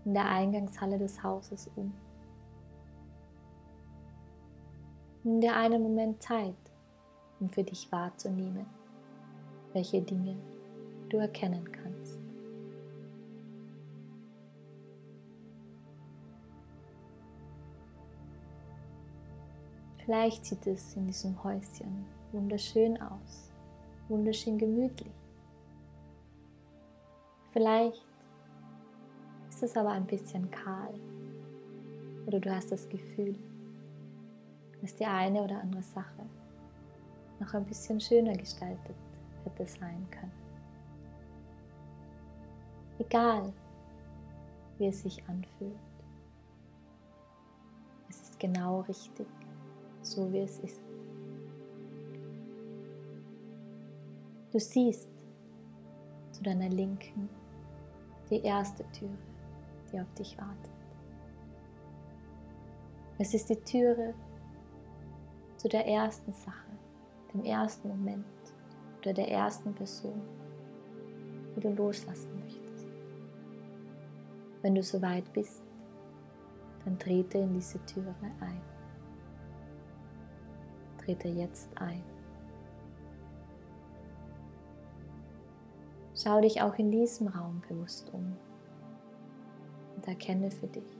in 0.04 0.14
der 0.14 0.28
Eingangshalle 0.28 0.98
des 0.98 1.22
Hauses 1.22 1.70
um. 1.76 1.92
Nimm 5.22 5.40
dir 5.40 5.54
einen 5.54 5.82
Moment 5.82 6.22
Zeit, 6.22 6.54
um 7.40 7.48
für 7.48 7.62
dich 7.62 7.90
wahrzunehmen, 7.92 8.66
welche 9.72 10.00
Dinge 10.00 10.36
du 11.08 11.18
erkennen 11.18 11.70
kannst. 11.70 11.97
Vielleicht 20.08 20.46
sieht 20.46 20.66
es 20.66 20.96
in 20.96 21.06
diesem 21.06 21.44
Häuschen 21.44 22.06
wunderschön 22.32 22.98
aus, 22.98 23.52
wunderschön 24.08 24.56
gemütlich. 24.56 25.12
Vielleicht 27.52 28.06
ist 29.50 29.62
es 29.62 29.76
aber 29.76 29.90
ein 29.90 30.06
bisschen 30.06 30.50
kahl 30.50 30.94
oder 32.26 32.40
du 32.40 32.50
hast 32.50 32.72
das 32.72 32.88
Gefühl, 32.88 33.38
dass 34.80 34.96
die 34.96 35.04
eine 35.04 35.42
oder 35.42 35.60
andere 35.60 35.82
Sache 35.82 36.24
noch 37.38 37.52
ein 37.52 37.66
bisschen 37.66 38.00
schöner 38.00 38.32
gestaltet 38.32 38.96
hätte 39.44 39.66
sein 39.66 40.06
können. 40.10 40.32
Egal, 42.98 43.52
wie 44.78 44.86
es 44.86 45.02
sich 45.02 45.22
anfühlt, 45.28 45.76
es 48.08 48.22
ist 48.22 48.40
genau 48.40 48.80
richtig, 48.80 49.26
so 50.08 50.32
wie 50.32 50.40
es 50.40 50.58
ist. 50.60 50.80
Du 54.50 54.58
siehst 54.58 55.08
zu 56.32 56.42
deiner 56.42 56.68
Linken 56.68 57.28
die 58.30 58.40
erste 58.42 58.84
Türe, 58.92 59.18
die 59.92 60.00
auf 60.00 60.12
dich 60.14 60.36
wartet. 60.38 60.72
Es 63.18 63.34
ist 63.34 63.50
die 63.50 63.56
Türe 63.56 64.14
zu 65.56 65.68
der 65.68 65.86
ersten 65.86 66.32
Sache, 66.32 66.70
dem 67.34 67.44
ersten 67.44 67.88
Moment 67.88 68.24
oder 69.00 69.12
der 69.12 69.30
ersten 69.30 69.74
Person, 69.74 70.22
die 71.56 71.60
du 71.60 71.70
loslassen 71.70 72.30
möchtest. 72.40 72.86
Wenn 74.62 74.74
du 74.74 74.82
soweit 74.82 75.30
bist, 75.32 75.62
dann 76.84 76.98
trete 76.98 77.38
in 77.38 77.54
diese 77.54 77.84
Türe 77.86 78.14
ein. 78.40 78.77
Trete 81.08 81.28
jetzt 81.28 81.70
ein. 81.80 82.02
Schau 86.14 86.38
dich 86.42 86.60
auch 86.60 86.74
in 86.74 86.90
diesem 86.90 87.28
Raum 87.28 87.62
bewusst 87.66 88.12
um 88.12 88.36
und 89.96 90.06
erkenne 90.06 90.50
für 90.50 90.66
dich, 90.66 90.98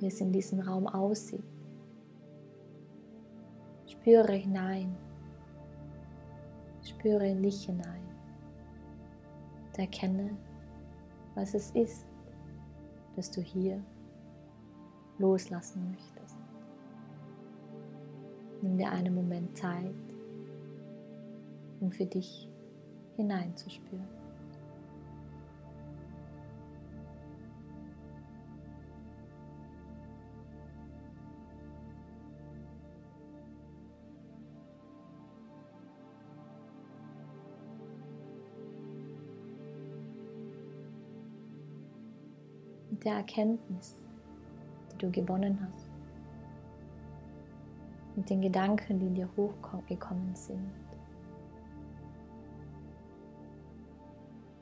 wie 0.00 0.08
es 0.08 0.20
in 0.20 0.32
diesem 0.32 0.58
Raum 0.58 0.88
aussieht. 0.88 1.44
Spüre 3.86 4.32
hinein, 4.32 4.96
spüre 6.82 7.28
in 7.28 7.40
dich 7.40 7.66
hinein 7.66 8.02
und 9.68 9.78
erkenne, 9.78 10.36
was 11.36 11.54
es 11.54 11.70
ist, 11.76 12.08
dass 13.14 13.30
du 13.30 13.40
hier 13.40 13.80
loslassen 15.18 15.92
möchtest. 15.92 16.19
Nimm 18.62 18.76
dir 18.76 18.90
einen 18.90 19.14
Moment 19.14 19.56
Zeit, 19.56 19.94
um 21.80 21.90
für 21.90 22.04
dich 22.04 22.46
hineinzuspüren. 23.16 24.20
Mit 42.90 43.04
der 43.06 43.14
Erkenntnis, 43.14 43.96
die 44.92 44.98
du 44.98 45.10
gewonnen 45.10 45.58
hast, 45.62 45.79
mit 48.20 48.28
den 48.28 48.42
Gedanken, 48.42 48.98
die 49.00 49.08
dir 49.08 49.30
hochgekommen 49.34 50.34
sind, 50.34 50.70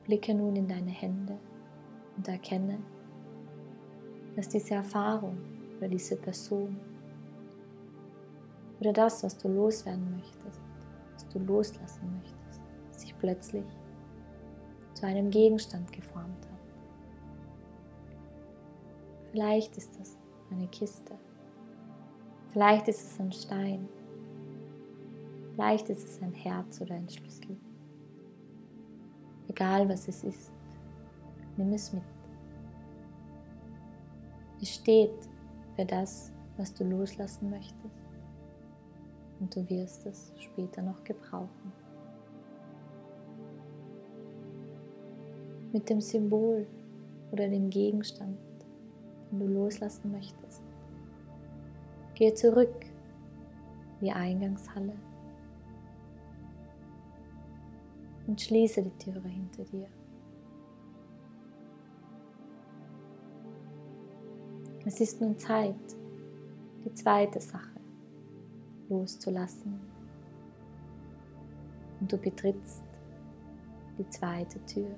Blicke 0.05 0.33
nun 0.33 0.55
in 0.55 0.65
deine 0.65 0.91
Hände 0.91 1.37
und 2.15 2.25
erkenne, 2.25 2.79
dass 4.37 4.47
diese 4.47 4.75
Erfahrung 4.75 5.37
oder 5.77 5.89
diese 5.89 6.15
Person 6.15 6.79
oder 8.79 8.93
das, 8.93 9.23
was 9.25 9.37
du 9.37 9.49
loswerden 9.49 10.09
möchtest, 10.15 10.61
was 11.13 11.27
du 11.27 11.39
loslassen 11.39 12.13
möchtest, 12.15 12.61
sich 12.91 13.13
plötzlich 13.19 13.65
zu 14.93 15.05
einem 15.05 15.29
Gegenstand 15.29 15.91
geformt 15.91 16.45
hat. 16.45 16.59
Vielleicht 19.31 19.75
ist 19.75 19.99
es 19.99 20.17
eine 20.49 20.67
Kiste, 20.67 21.19
vielleicht 22.59 22.89
ist 22.89 23.01
es 23.01 23.19
ein 23.21 23.31
Stein, 23.31 23.87
vielleicht 25.53 25.89
ist 25.89 26.03
es 26.03 26.21
ein 26.21 26.33
Herz 26.33 26.81
oder 26.81 26.95
ein 26.95 27.07
Schlüssel. 27.07 27.55
Egal 29.47 29.87
was 29.87 30.09
es 30.09 30.25
ist, 30.25 30.51
nimm 31.55 31.71
es 31.71 31.93
mit. 31.93 32.03
Es 34.61 34.75
steht 34.75 35.29
für 35.77 35.85
das, 35.85 36.33
was 36.57 36.73
du 36.73 36.83
loslassen 36.83 37.49
möchtest 37.49 37.95
und 39.39 39.55
du 39.55 39.69
wirst 39.69 40.05
es 40.05 40.33
später 40.37 40.81
noch 40.81 41.01
gebrauchen. 41.05 41.71
Mit 45.71 45.89
dem 45.89 46.01
Symbol 46.01 46.67
oder 47.31 47.47
dem 47.47 47.69
Gegenstand, 47.69 48.37
den 49.31 49.39
du 49.39 49.47
loslassen 49.47 50.11
möchtest, 50.11 50.38
gehe 52.19 52.33
zurück 52.33 52.85
in 54.01 54.07
die 54.07 54.11
Eingangshalle 54.11 54.93
und 58.27 58.41
schließe 58.41 58.83
die 58.83 58.97
Türe 58.97 59.25
hinter 59.25 59.63
dir. 59.63 59.87
Es 64.85 64.99
ist 64.99 65.21
nun 65.21 65.39
Zeit, 65.39 65.75
die 66.83 66.93
zweite 66.93 67.39
Sache 67.39 67.79
loszulassen. 68.89 69.79
Und 72.01 72.11
du 72.11 72.17
betrittst 72.17 72.83
die 73.97 74.09
zweite 74.09 74.59
Tür 74.65 74.93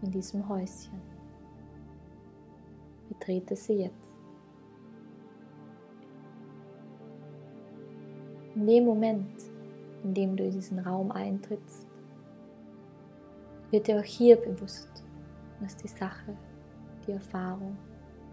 in 0.00 0.10
diesem 0.12 0.48
Häuschen. 0.48 0.98
Betrete 3.10 3.54
sie 3.54 3.82
jetzt. 3.82 4.07
In 8.58 8.66
dem 8.66 8.86
Moment, 8.86 9.30
indem 10.02 10.36
du 10.36 10.42
in 10.42 10.50
diesen 10.50 10.80
Raum 10.80 11.12
eintrittst, 11.12 11.86
wird 13.70 13.86
dir 13.86 14.00
auch 14.00 14.04
hier 14.04 14.34
bewusst, 14.34 15.04
was 15.60 15.76
die 15.76 15.86
Sache, 15.86 16.36
die 17.06 17.12
Erfahrung, 17.12 17.76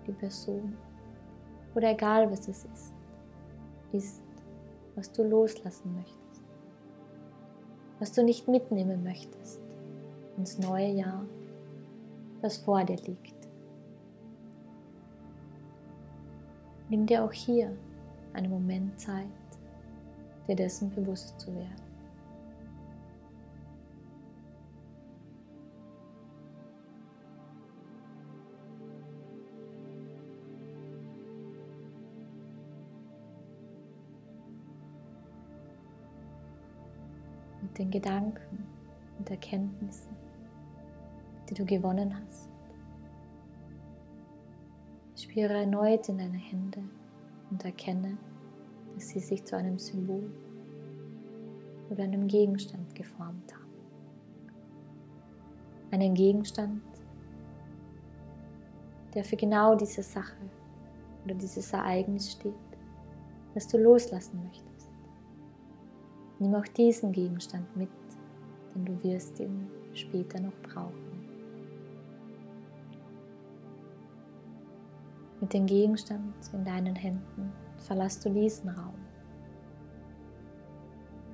die 0.08 0.14
Person 0.14 0.76
oder 1.76 1.92
egal 1.92 2.32
was 2.32 2.48
es 2.48 2.66
ist, 2.66 2.94
ist, 3.92 4.24
was 4.96 5.12
du 5.12 5.22
loslassen 5.22 5.94
möchtest, 5.96 6.42
was 8.00 8.12
du 8.12 8.24
nicht 8.24 8.48
mitnehmen 8.48 9.04
möchtest 9.04 9.62
ins 10.38 10.58
neue 10.58 10.90
Jahr, 10.90 11.24
das 12.42 12.58
vor 12.58 12.84
dir 12.84 12.98
liegt. 12.98 13.48
Nimm 16.90 17.06
dir 17.06 17.24
auch 17.24 17.32
hier 17.32 17.78
einen 18.34 18.50
Moment 18.50 19.00
Zeit, 19.00 19.28
dir 20.48 20.56
dessen 20.56 20.90
bewusst 20.92 21.40
zu 21.40 21.54
werden. 21.56 21.86
Mit 37.62 37.78
den 37.80 37.92
Gedanken 37.92 38.66
und 39.18 39.30
Erkenntnissen, 39.30 40.16
die 41.50 41.54
du 41.56 41.66
gewonnen 41.66 42.16
hast. 42.16 42.48
Spüre 45.16 45.54
erneut 45.54 46.08
in 46.10 46.18
deine 46.18 46.38
Hände 46.38 46.84
und 47.50 47.64
erkenne, 47.66 48.18
dass 48.96 49.10
sie 49.10 49.20
sich 49.20 49.44
zu 49.44 49.56
einem 49.58 49.78
Symbol 49.78 50.32
oder 51.90 52.04
einem 52.04 52.28
Gegenstand 52.28 52.96
geformt 52.96 53.54
haben. 53.54 53.66
Einen 55.92 56.14
Gegenstand, 56.14 56.82
der 59.14 59.24
für 59.24 59.36
genau 59.36 59.76
diese 59.76 60.02
Sache 60.02 60.36
oder 61.24 61.36
dieses 61.36 61.72
Ereignis 61.74 62.32
steht, 62.32 62.54
das 63.54 63.68
du 63.68 63.78
loslassen 63.78 64.42
möchtest. 64.44 64.90
Nimm 66.40 66.56
auch 66.56 66.68
diesen 66.68 67.12
Gegenstand 67.12 67.76
mit, 67.78 67.90
denn 68.74 68.86
du 68.86 69.04
wirst 69.04 69.40
ihn 69.40 69.68
später 69.94 70.40
noch 70.40 70.56
brauchen. 70.64 70.94
Mit 75.40 75.54
dem 75.54 75.66
Gegenstand 75.66 76.34
in 76.54 76.66
deinen 76.66 76.96
Händen 76.96 77.54
verlasst 77.86 78.26
du 78.26 78.30
diesen 78.30 78.70
Raum 78.70 78.96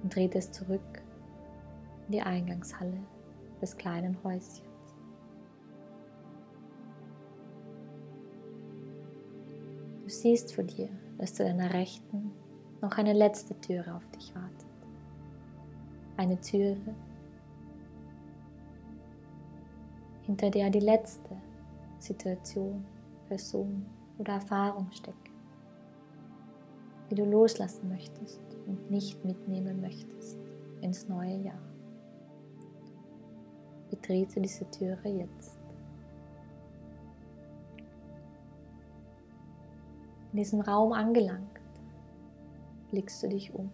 und 0.03 0.15
drehst 0.15 0.53
zurück 0.53 1.01
in 2.07 2.13
die 2.13 2.21
Eingangshalle 2.21 2.99
des 3.61 3.77
kleinen 3.77 4.17
Häuschens. 4.23 4.63
Du 10.03 10.09
siehst 10.09 10.53
vor 10.53 10.65
dir, 10.65 10.89
dass 11.17 11.33
zu 11.33 11.43
deiner 11.43 11.73
Rechten 11.73 12.31
noch 12.81 12.97
eine 12.97 13.13
letzte 13.13 13.57
Türe 13.61 13.95
auf 13.95 14.05
dich 14.09 14.33
wartet. 14.35 14.67
Eine 16.17 16.39
Türe, 16.41 16.77
hinter 20.23 20.49
der 20.49 20.69
die 20.69 20.79
letzte 20.79 21.35
Situation, 21.99 22.83
Person 23.27 23.85
oder 24.17 24.33
Erfahrung 24.33 24.91
steckt, 24.91 25.30
die 27.11 27.15
du 27.15 27.25
loslassen 27.25 27.89
möchtest 27.89 28.39
und 28.67 28.89
nicht 28.89 29.23
mitnehmen 29.25 29.81
möchtest 29.81 30.37
ins 30.79 31.09
neue 31.09 31.35
Jahr. 31.35 31.59
Betrete 33.89 34.39
diese 34.39 34.69
Türe 34.71 35.09
jetzt. 35.09 35.59
In 40.31 40.37
diesem 40.37 40.61
Raum 40.61 40.93
angelangt, 40.93 41.59
blickst 42.91 43.21
du 43.21 43.27
dich 43.27 43.53
um. 43.53 43.69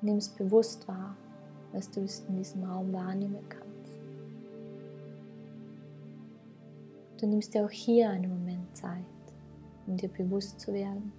Du 0.00 0.06
nimmst 0.06 0.36
bewusst 0.36 0.88
wahr, 0.88 1.16
was 1.72 1.88
du 1.88 2.00
in 2.00 2.36
diesem 2.36 2.64
Raum 2.64 2.92
wahrnehmen 2.92 3.48
kannst. 3.48 3.68
Du 7.20 7.26
nimmst 7.28 7.54
dir 7.54 7.64
auch 7.64 7.70
hier 7.70 8.10
einen 8.10 8.28
Moment 8.28 8.76
Zeit, 8.76 9.04
um 9.86 9.96
dir 9.96 10.08
bewusst 10.08 10.58
zu 10.58 10.72
werden, 10.72 11.12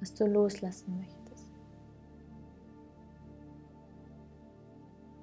was 0.00 0.14
du 0.14 0.26
loslassen 0.26 0.98
möchtest. 0.98 1.50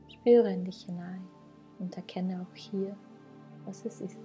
Spüre 0.07 0.53
in 0.53 0.65
dich 0.65 0.83
hinein 0.85 1.21
und 1.79 1.95
erkenne 1.95 2.41
auch 2.41 2.55
hier, 2.55 2.95
was 3.65 3.85
es 3.85 4.01
ist. 4.01 4.17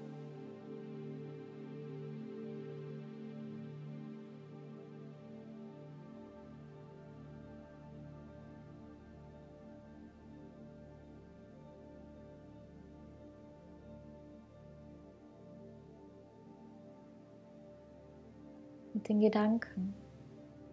mit 18.94 19.08
den 19.08 19.20
Gedanken 19.20 19.94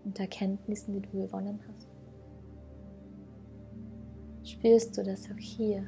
und 0.06 0.20
Erkenntnissen, 0.20 0.94
die 0.94 1.02
du 1.02 1.24
gewonnen 1.24 1.60
hast. 1.68 1.88
Spürst 4.48 4.98
du, 4.98 5.04
dass 5.04 5.30
auch 5.32 5.38
hier 5.38 5.84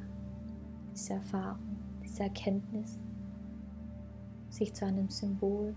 diese 0.92 1.14
Erfahrung, 1.14 1.78
diese 2.02 2.24
Erkenntnis 2.24 2.98
sich 4.50 4.74
zu 4.74 4.84
einem 4.84 5.08
Symbol, 5.08 5.74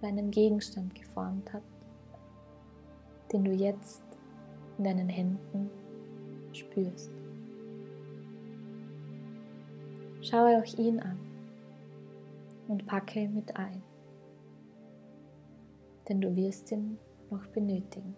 zu 0.00 0.06
einem 0.06 0.30
Gegenstand 0.30 0.94
geformt 0.94 1.52
hat, 1.52 1.62
den 3.32 3.44
du 3.44 3.52
jetzt 3.52 4.02
in 4.78 4.84
deinen 4.84 5.08
Händen 5.08 5.70
spürst. 6.52 7.10
Schaue 10.22 10.62
auch 10.62 10.78
ihn 10.78 11.00
an 11.00 11.18
und 12.68 12.86
packe 12.86 13.20
ihn 13.20 13.34
mit 13.34 13.54
ein 13.56 13.82
denn 16.10 16.20
du 16.20 16.34
wirst 16.34 16.72
ihn 16.72 16.98
noch 17.30 17.46
benötigen. 17.46 18.14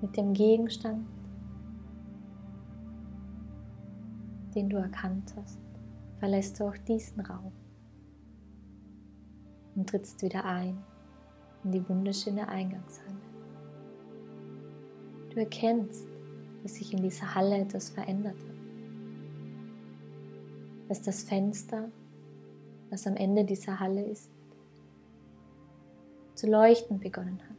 Mit 0.00 0.16
dem 0.16 0.32
Gegenstand, 0.34 1.06
den 4.54 4.68
du 4.68 4.76
erkannt 4.76 5.34
hast, 5.36 5.58
verlässt 6.18 6.60
du 6.60 6.64
auch 6.64 6.76
diesen 6.78 7.20
Raum 7.20 7.52
und 9.74 9.88
trittst 9.88 10.22
wieder 10.22 10.44
ein 10.44 10.82
in 11.64 11.72
die 11.72 11.88
wunderschöne 11.88 12.46
Eingangshalle. 12.48 13.16
Du 15.30 15.40
erkennst, 15.40 16.06
dass 16.62 16.76
sich 16.76 16.92
in 16.92 17.02
dieser 17.02 17.34
Halle 17.34 17.58
etwas 17.58 17.90
verändert 17.90 18.38
hat, 18.38 18.56
dass 20.88 21.02
das 21.02 21.24
Fenster 21.24 21.90
was 22.90 23.06
am 23.06 23.16
Ende 23.16 23.44
dieser 23.44 23.80
Halle 23.80 24.04
ist, 24.04 24.30
zu 26.34 26.46
leuchten 26.48 26.98
begonnen 26.98 27.40
hat. 27.42 27.56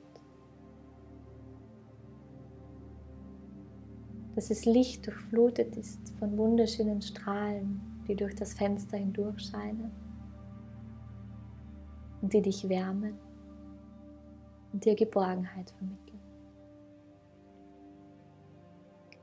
Dass 4.35 4.51
es 4.51 4.65
Licht 4.65 5.05
durchflutet 5.07 5.75
ist 5.75 6.13
von 6.19 6.37
wunderschönen 6.37 7.01
Strahlen, 7.01 7.81
die 8.07 8.15
durch 8.15 8.35
das 8.35 8.53
Fenster 8.53 8.97
hindurch 8.97 9.41
scheinen 9.41 9.91
und 12.21 12.31
die 12.33 12.41
dich 12.41 12.69
wärmen 12.69 13.15
und 14.71 14.85
dir 14.85 14.95
Geborgenheit 14.95 15.71
vermitteln. 15.71 16.19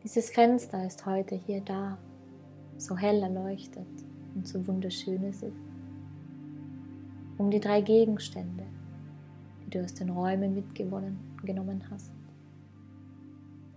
Dieses 0.03 0.31
Fenster 0.31 0.85
ist 0.85 1.07
heute 1.07 1.35
hier 1.35 1.61
da, 1.63 1.97
so 2.77 2.97
hell 2.97 3.23
erleuchtet 3.23 3.87
und 4.35 4.47
so 4.47 4.67
wunderschön 4.67 5.23
es 5.25 5.43
ist 5.43 5.74
um 7.39 7.51
die 7.51 7.61
drei 7.61 7.81
Gegenstände, 7.81 8.65
die 9.65 9.71
du 9.71 9.83
aus 9.83 9.95
den 9.95 10.11
Räumen 10.11 10.55
mitgenommen 10.55 11.83
hast, 11.91 12.13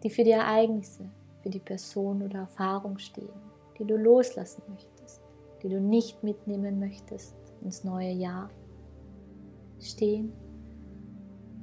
die 0.04 0.10
für 0.10 0.24
die 0.24 0.32
Ereignisse, 0.32 1.10
für 1.42 1.50
die 1.50 1.60
Person 1.60 2.22
oder 2.22 2.40
Erfahrung 2.40 2.98
stehen, 2.98 3.30
die 3.80 3.86
du 3.86 3.98
loslassen 3.98 4.62
möchtest, 4.70 5.22
die 5.64 5.70
du 5.70 5.80
nicht 5.80 6.24
mitnehmen 6.24 6.80
möchtest 6.80 7.36
ins 7.64 7.84
neue 7.84 8.12
Jahr, 8.12 8.50
stehen 9.80 10.32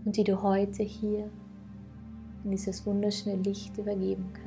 und 0.05 0.17
die 0.17 0.25
du 0.25 0.43
heute 0.43 0.83
hier 0.83 1.31
in 2.45 2.51
dieses 2.51 2.85
wunderschöne 2.87 3.43
Licht 3.43 3.77
übergeben 3.79 4.31
kannst. 4.33 4.45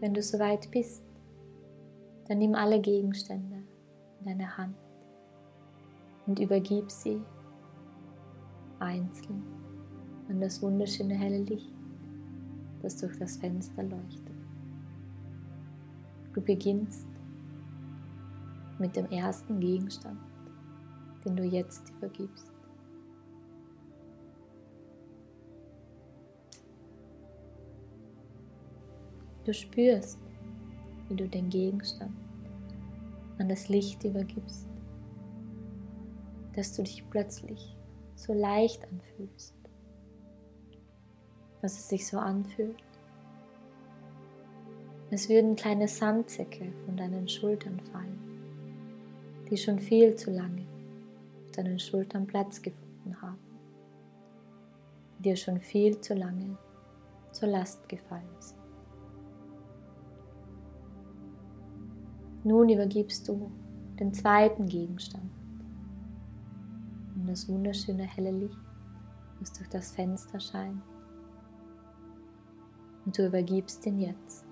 Wenn 0.00 0.14
du 0.14 0.22
soweit 0.22 0.68
bist, 0.70 1.04
dann 2.32 2.38
nimm 2.38 2.54
alle 2.54 2.80
Gegenstände 2.80 3.62
in 4.18 4.24
deine 4.24 4.56
Hand 4.56 4.74
und 6.26 6.38
übergib 6.38 6.90
sie 6.90 7.20
einzeln 8.78 9.42
an 10.30 10.40
das 10.40 10.62
wunderschöne 10.62 11.14
helle 11.14 11.42
Licht, 11.42 11.74
das 12.80 12.96
durch 12.96 13.18
das 13.18 13.36
Fenster 13.36 13.82
leuchtet. 13.82 14.32
Du 16.32 16.40
beginnst 16.40 17.06
mit 18.78 18.96
dem 18.96 19.10
ersten 19.10 19.60
Gegenstand, 19.60 20.18
den 21.26 21.36
du 21.36 21.44
jetzt 21.44 21.90
übergibst. 21.98 22.50
Du 29.44 29.52
spürst, 29.52 30.18
wie 31.10 31.16
du 31.16 31.28
den 31.28 31.50
Gegenstand 31.50 32.21
an 33.42 33.48
das 33.48 33.68
Licht 33.68 34.04
übergibst, 34.04 34.68
dass 36.54 36.76
du 36.76 36.84
dich 36.84 37.02
plötzlich 37.10 37.76
so 38.14 38.32
leicht 38.32 38.84
anfühlst, 38.84 39.52
dass 41.60 41.76
es 41.76 41.88
sich 41.88 42.06
so 42.06 42.18
anfühlt, 42.18 42.80
als 45.10 45.28
würden 45.28 45.56
kleine 45.56 45.88
Sandsäcke 45.88 46.72
von 46.86 46.96
deinen 46.96 47.28
Schultern 47.28 47.80
fallen, 47.90 48.20
die 49.50 49.56
schon 49.56 49.80
viel 49.80 50.14
zu 50.14 50.30
lange 50.30 50.62
auf 51.44 51.50
deinen 51.50 51.80
Schultern 51.80 52.28
Platz 52.28 52.62
gefunden 52.62 53.20
haben, 53.20 53.40
die 55.18 55.22
dir 55.24 55.36
schon 55.36 55.60
viel 55.60 56.00
zu 56.00 56.14
lange 56.14 56.56
zur 57.32 57.48
Last 57.48 57.88
gefallen 57.88 58.36
sind. 58.38 58.61
Nun 62.44 62.68
übergibst 62.68 63.28
du 63.28 63.50
den 64.00 64.12
zweiten 64.12 64.66
Gegenstand 64.66 65.30
und 67.14 67.28
das 67.28 67.48
wunderschöne 67.48 68.02
helle 68.02 68.32
Licht, 68.32 68.58
das 69.38 69.52
durch 69.52 69.68
das 69.68 69.92
Fenster 69.92 70.40
scheint. 70.40 70.82
Und 73.04 73.16
du 73.16 73.26
übergibst 73.26 73.84
ihn 73.86 73.98
jetzt. 73.98 74.44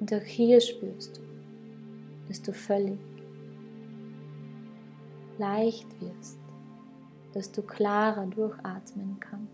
Und 0.00 0.12
auch 0.12 0.22
hier 0.22 0.60
spürst 0.60 1.18
du, 1.18 1.22
dass 2.28 2.40
du 2.42 2.52
völlig 2.52 2.98
leicht 5.38 5.88
wirst, 6.00 6.38
dass 7.34 7.52
du 7.52 7.62
klarer 7.62 8.26
durchatmen 8.26 9.18
kannst 9.20 9.52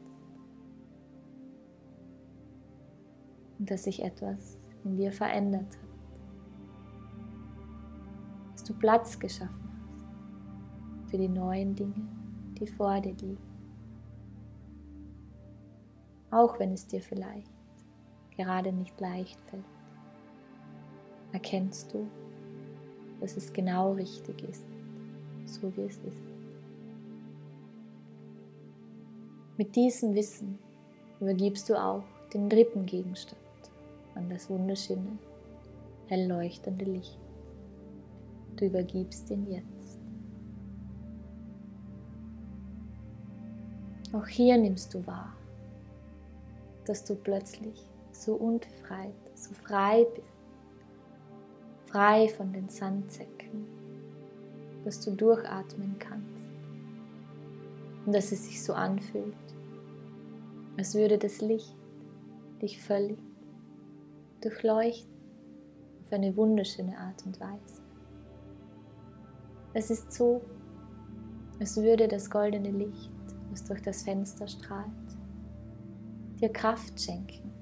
und 3.58 3.70
dass 3.70 3.84
sich 3.84 4.02
etwas 4.02 4.56
in 4.88 4.96
dir 4.96 5.12
verändert 5.12 5.76
hat, 5.76 5.88
dass 8.52 8.64
du 8.64 8.74
Platz 8.74 9.18
geschaffen 9.18 9.68
hast 9.70 11.10
für 11.10 11.18
die 11.18 11.28
neuen 11.28 11.74
Dinge, 11.74 12.08
die 12.58 12.66
vor 12.66 13.00
dir 13.00 13.14
liegen, 13.14 13.38
auch 16.30 16.58
wenn 16.58 16.72
es 16.72 16.86
dir 16.86 17.02
vielleicht 17.02 17.50
gerade 18.36 18.72
nicht 18.72 18.98
leicht 19.00 19.40
fällt. 19.42 19.64
Erkennst 21.32 21.92
du, 21.92 22.08
dass 23.20 23.36
es 23.36 23.52
genau 23.52 23.92
richtig 23.92 24.42
ist, 24.48 24.64
so 25.44 25.76
wie 25.76 25.82
es 25.82 25.98
ist. 25.98 26.22
Mit 29.58 29.74
diesem 29.76 30.14
Wissen 30.14 30.58
übergibst 31.20 31.68
du 31.68 31.74
auch 31.74 32.04
den 32.32 32.48
dritten 32.48 32.86
Gegenstand 32.86 33.47
an 34.18 34.28
das 34.28 34.50
wunderschöne, 34.50 35.18
hell 36.08 36.28
leuchtende 36.28 36.84
Licht. 36.84 37.18
Du 38.56 38.66
übergibst 38.66 39.30
ihn 39.30 39.46
jetzt. 39.50 39.98
Auch 44.12 44.26
hier 44.26 44.58
nimmst 44.58 44.92
du 44.92 45.06
wahr, 45.06 45.32
dass 46.84 47.04
du 47.04 47.14
plötzlich 47.14 47.86
so 48.12 48.34
unbefreit, 48.34 49.14
so 49.34 49.54
frei 49.54 50.06
bist 50.14 50.38
frei 51.88 52.28
von 52.28 52.52
den 52.52 52.68
Sandsäcken, 52.68 53.66
dass 54.84 55.00
du 55.00 55.12
durchatmen 55.12 55.96
kannst 55.98 56.46
und 58.04 58.14
dass 58.14 58.30
es 58.30 58.44
sich 58.44 58.62
so 58.62 58.74
anfühlt, 58.74 59.34
als 60.76 60.94
würde 60.94 61.18
das 61.18 61.40
Licht 61.40 61.74
dich 62.60 62.80
völlig 62.80 63.18
durchleuchten 64.40 65.18
auf 66.04 66.12
eine 66.12 66.36
wunderschöne 66.36 66.96
Art 66.96 67.24
und 67.26 67.38
Weise. 67.40 67.82
Es 69.74 69.90
ist 69.90 70.12
so, 70.12 70.40
als 71.60 71.76
würde 71.76 72.08
das 72.08 72.30
goldene 72.30 72.70
Licht, 72.70 73.10
das 73.50 73.64
durch 73.64 73.82
das 73.82 74.02
Fenster 74.02 74.46
strahlt, 74.48 74.86
dir 76.40 76.48
Kraft 76.48 77.00
schenken, 77.00 77.52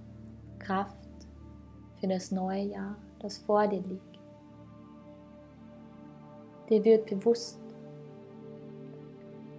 Kraft 0.58 0.96
für 1.98 2.06
das 2.06 2.30
neue 2.30 2.62
Jahr, 2.62 2.96
das 3.20 3.38
vor 3.38 3.66
dir 3.66 3.82
liegt. 3.82 4.20
Dir 6.68 6.84
wird 6.84 7.06
bewusst, 7.06 7.60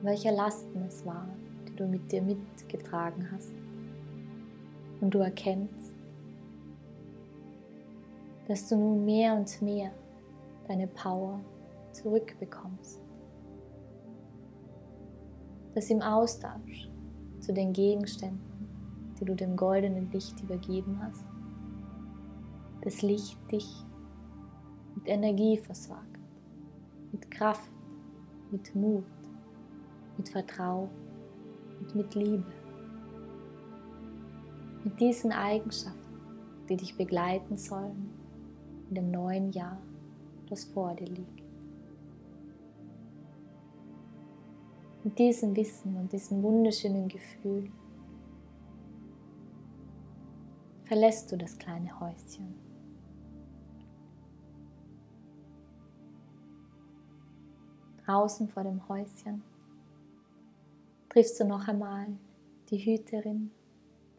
welche 0.02 0.32
Lasten 0.32 0.82
es 0.84 1.06
waren, 1.06 1.32
die 1.68 1.76
du 1.76 1.88
mit 1.88 2.12
dir 2.12 2.22
mitgetragen 2.22 3.28
hast. 3.32 3.54
Und 5.02 5.12
du 5.12 5.20
erkennst, 5.20 5.77
dass 8.48 8.70
du 8.70 8.78
nun 8.78 9.06
mehr 9.06 9.34
und 9.36 9.62
mehr 9.62 9.92
deine 10.68 10.88
Power 10.88 11.40
zurückbekommst. 11.92 13.02
Dass 15.76 15.90
im 15.90 16.02
Austausch 16.02 16.90
zu 17.40 17.54
den 17.54 17.74
Gegenständen, 17.74 18.42
die 19.20 19.26
du 19.26 19.36
dem 19.36 19.56
goldenen 19.56 20.12
Licht 20.12 20.42
übergeben 20.42 21.00
hast, 21.02 21.26
das 22.82 23.02
Licht 23.02 23.38
dich 23.52 23.68
mit 24.96 25.08
Energie 25.08 25.58
versorgt 25.58 26.18
mit 27.12 27.32
Kraft, 27.32 27.70
mit 28.52 28.76
Mut, 28.76 29.04
mit 30.18 30.30
Vertrauen 30.30 30.90
und 31.80 31.96
mit 31.96 32.16
Liebe. 32.16 32.46
Mit 34.84 35.00
diesen 35.00 35.32
Eigenschaften, 35.32 35.98
die 36.70 36.78
dich 36.78 36.96
begleiten 36.96 37.58
sollen 37.58 38.17
in 38.90 38.96
dem 38.96 39.12
neuen 39.12 39.52
Jahr, 39.52 39.78
das 40.50 40.66
vor 40.66 40.94
dir 40.96 41.08
liegt. 41.08 41.44
Mit 45.04 45.18
diesem 45.18 45.56
Wissen 45.56 45.96
und 45.96 46.12
diesem 46.12 46.44
wunderschönen 46.44 47.08
Gefühl 47.08 47.72
verlässt 50.86 51.32
du 51.32 51.38
das 51.38 51.58
kleine 51.58 52.00
Häuschen 52.00 52.68
draußen 58.08 58.48
vor 58.48 58.64
dem 58.64 58.88
Häuschen, 58.88 59.44
triffst 61.10 61.40
du 61.40 61.46
noch 61.46 61.68
einmal 61.68 62.08
die 62.70 62.78
Hüterin 62.78 63.52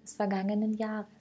des 0.03 0.15
vergangenen 0.15 0.75
Jahres. 0.75 1.18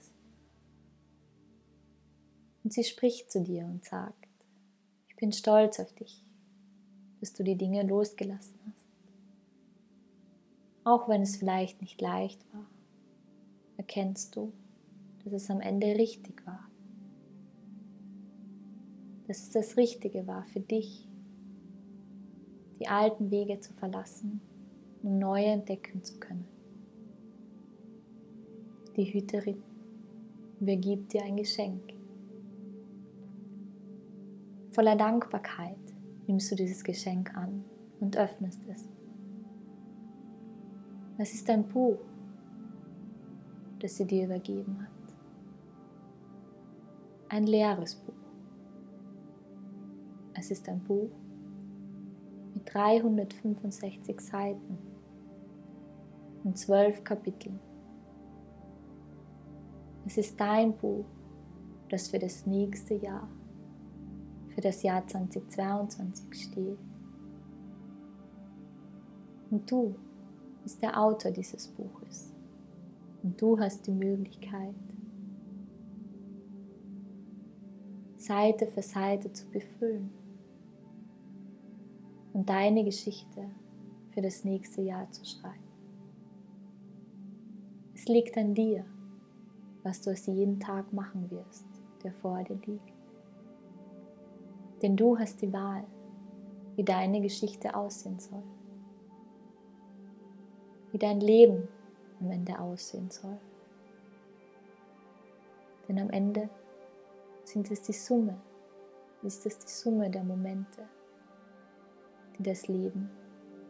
Und 2.68 2.74
sie 2.74 2.84
spricht 2.84 3.32
zu 3.32 3.40
dir 3.40 3.64
und 3.64 3.82
sagt, 3.82 4.28
ich 5.08 5.16
bin 5.16 5.32
stolz 5.32 5.80
auf 5.80 5.90
dich, 5.94 6.22
dass 7.18 7.32
du 7.32 7.42
die 7.42 7.56
Dinge 7.56 7.82
losgelassen 7.82 8.58
hast. 8.66 8.84
Auch 10.84 11.08
wenn 11.08 11.22
es 11.22 11.36
vielleicht 11.36 11.80
nicht 11.80 11.98
leicht 11.98 12.38
war, 12.52 12.66
erkennst 13.78 14.36
du, 14.36 14.52
dass 15.24 15.32
es 15.32 15.48
am 15.48 15.62
Ende 15.62 15.86
richtig 15.96 16.46
war. 16.46 16.68
Dass 19.28 19.44
es 19.44 19.48
das 19.48 19.78
Richtige 19.78 20.26
war 20.26 20.44
für 20.44 20.60
dich 20.60 21.08
die 22.78 22.88
alten 22.88 23.30
Wege 23.30 23.60
zu 23.60 23.72
verlassen, 23.72 24.42
um 25.02 25.18
neue 25.18 25.46
entdecken 25.46 26.04
zu 26.04 26.20
können. 26.20 26.46
Die 28.94 29.10
Hüterin 29.10 29.62
übergibt 30.60 31.14
dir 31.14 31.22
ein 31.22 31.38
Geschenk. 31.38 31.97
Voller 34.78 34.94
Dankbarkeit 34.94 35.74
nimmst 36.28 36.52
du 36.52 36.54
dieses 36.54 36.84
Geschenk 36.84 37.36
an 37.36 37.64
und 37.98 38.16
öffnest 38.16 38.60
es. 38.68 38.88
Es 41.18 41.34
ist 41.34 41.50
ein 41.50 41.66
Buch, 41.66 41.98
das 43.80 43.96
sie 43.96 44.04
dir 44.04 44.26
übergeben 44.26 44.80
hat. 44.80 45.16
Ein 47.28 47.48
leeres 47.48 47.96
Buch. 47.96 48.14
Es 50.34 50.48
ist 50.52 50.68
ein 50.68 50.78
Buch, 50.84 51.10
365 52.66 54.20
Seiten 54.20 54.78
und 56.44 56.56
12 56.56 57.02
Kapiteln. 57.02 57.58
Es 60.06 60.18
ist 60.18 60.38
dein 60.38 60.72
Buch, 60.76 61.04
das 61.88 62.06
für 62.06 62.20
das 62.20 62.46
nächste 62.46 62.94
Jahr, 62.94 63.28
für 64.58 64.62
das 64.62 64.82
Jahr 64.82 65.06
2022 65.06 66.34
steht. 66.34 66.78
Und 69.52 69.70
du 69.70 69.94
bist 70.64 70.82
der 70.82 71.00
Autor 71.00 71.30
dieses 71.30 71.68
Buches. 71.68 72.34
Und 73.22 73.40
du 73.40 73.56
hast 73.56 73.86
die 73.86 73.92
Möglichkeit, 73.92 74.74
Seite 78.16 78.66
für 78.66 78.82
Seite 78.82 79.32
zu 79.32 79.48
befüllen 79.48 80.10
und 82.32 82.48
deine 82.48 82.82
Geschichte 82.82 83.44
für 84.10 84.22
das 84.22 84.42
nächste 84.42 84.82
Jahr 84.82 85.08
zu 85.12 85.24
schreiben. 85.24 85.68
Es 87.94 88.06
liegt 88.06 88.36
an 88.36 88.54
dir, 88.54 88.84
was 89.84 90.00
du 90.00 90.10
aus 90.10 90.26
jeden 90.26 90.58
Tag 90.58 90.92
machen 90.92 91.30
wirst, 91.30 91.64
der 92.02 92.12
vor 92.12 92.42
dir 92.42 92.58
liegt. 92.66 92.87
Denn 94.82 94.96
du 94.96 95.18
hast 95.18 95.42
die 95.42 95.52
Wahl, 95.52 95.84
wie 96.76 96.84
deine 96.84 97.20
Geschichte 97.20 97.74
aussehen 97.74 98.18
soll, 98.18 98.42
wie 100.92 100.98
dein 100.98 101.20
Leben 101.20 101.68
am 102.20 102.30
Ende 102.30 102.58
aussehen 102.58 103.10
soll. 103.10 103.38
Denn 105.88 105.98
am 105.98 106.10
Ende 106.10 106.48
sind 107.44 107.70
es 107.70 107.82
die 107.82 107.92
Summe 107.92 108.38
ist 109.22 109.44
es 109.46 109.58
die 109.58 109.68
Summe 109.68 110.10
der 110.10 110.22
Momente, 110.22 110.88
die 112.38 112.42
das 112.42 112.68
Leben 112.68 113.10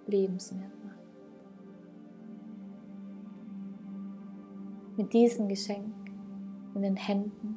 lebenswert 0.06 0.72
macht. 0.84 0.98
Mit 4.96 5.12
diesem 5.12 5.48
Geschenk 5.48 5.94
in 6.74 6.82
den 6.82 6.96
Händen 6.96 7.56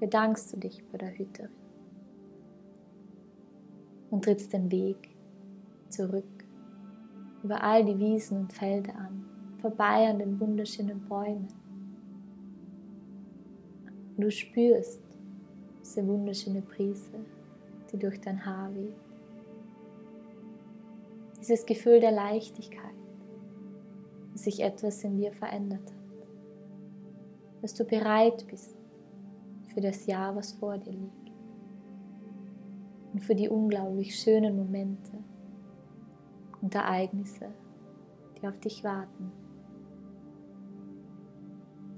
bedankst 0.00 0.52
du 0.52 0.58
dich 0.58 0.82
bei 0.90 0.98
der 0.98 1.16
Hüterin 1.16 1.50
und 4.10 4.24
trittst 4.24 4.52
den 4.52 4.70
Weg 4.70 5.10
zurück 5.88 6.24
über 7.42 7.62
all 7.62 7.84
die 7.84 7.98
Wiesen 7.98 8.38
und 8.40 8.52
Felder 8.52 8.94
an, 8.96 9.24
vorbei 9.60 10.08
an 10.08 10.18
den 10.18 10.38
wunderschönen 10.40 11.00
Bäumen. 11.08 11.48
Du 14.16 14.30
spürst 14.30 15.00
diese 15.80 16.06
wunderschöne 16.06 16.62
Brise, 16.62 17.12
die 17.92 17.98
durch 17.98 18.20
dein 18.20 18.44
Haar 18.44 18.74
weht. 18.74 18.96
Dieses 21.38 21.64
Gefühl 21.66 22.00
der 22.00 22.12
Leichtigkeit, 22.12 22.94
dass 24.32 24.44
sich 24.44 24.60
etwas 24.60 25.04
in 25.04 25.18
dir 25.18 25.32
verändert 25.32 25.84
hat. 25.84 25.92
Dass 27.62 27.74
du 27.74 27.84
bereit 27.84 28.44
bist 28.48 28.74
für 29.72 29.80
das 29.80 30.06
Jahr, 30.06 30.34
was 30.34 30.52
vor 30.52 30.78
dir 30.78 30.92
liegt. 30.92 31.25
Und 33.16 33.22
für 33.22 33.34
die 33.34 33.48
unglaublich 33.48 34.14
schönen 34.14 34.56
Momente 34.56 35.10
und 36.60 36.74
Ereignisse, 36.74 37.46
die 38.36 38.46
auf 38.46 38.60
dich 38.60 38.84
warten. 38.84 39.32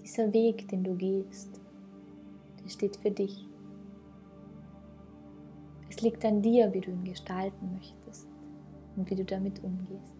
Dieser 0.01 0.33
Weg, 0.33 0.69
den 0.69 0.85
du 0.85 0.95
gehst, 0.95 1.61
der 2.63 2.69
steht 2.69 2.99
für 2.99 3.11
dich. 3.11 3.49
Es 5.91 6.01
liegt 6.03 6.25
an 6.25 6.41
dir, 6.41 6.73
wie 6.73 6.83
du 6.83 6.93
ihn 6.93 7.03
gestalten 7.03 7.73
möchtest 7.73 8.29
und 8.95 9.11
wie 9.11 9.17
du 9.17 9.25
damit 9.25 9.61
umgehst. 9.65 10.15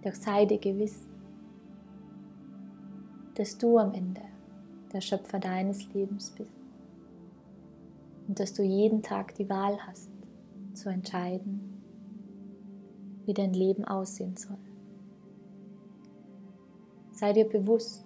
Doch 0.00 0.14
sei 0.14 0.46
dir 0.46 0.58
gewiss, 0.58 1.06
dass 3.34 3.58
du 3.58 3.76
am 3.76 3.92
Ende 3.92 4.22
der 4.90 5.02
Schöpfer 5.02 5.38
deines 5.38 5.92
Lebens 5.92 6.30
bist 6.30 6.61
und 8.28 8.38
dass 8.38 8.52
du 8.52 8.62
jeden 8.62 9.02
Tag 9.02 9.34
die 9.34 9.48
Wahl 9.48 9.78
hast, 9.86 10.10
zu 10.74 10.88
entscheiden, 10.88 11.60
wie 13.26 13.34
dein 13.34 13.52
Leben 13.52 13.84
aussehen 13.84 14.36
soll. 14.36 14.58
Sei 17.12 17.32
dir 17.32 17.48
bewusst, 17.48 18.04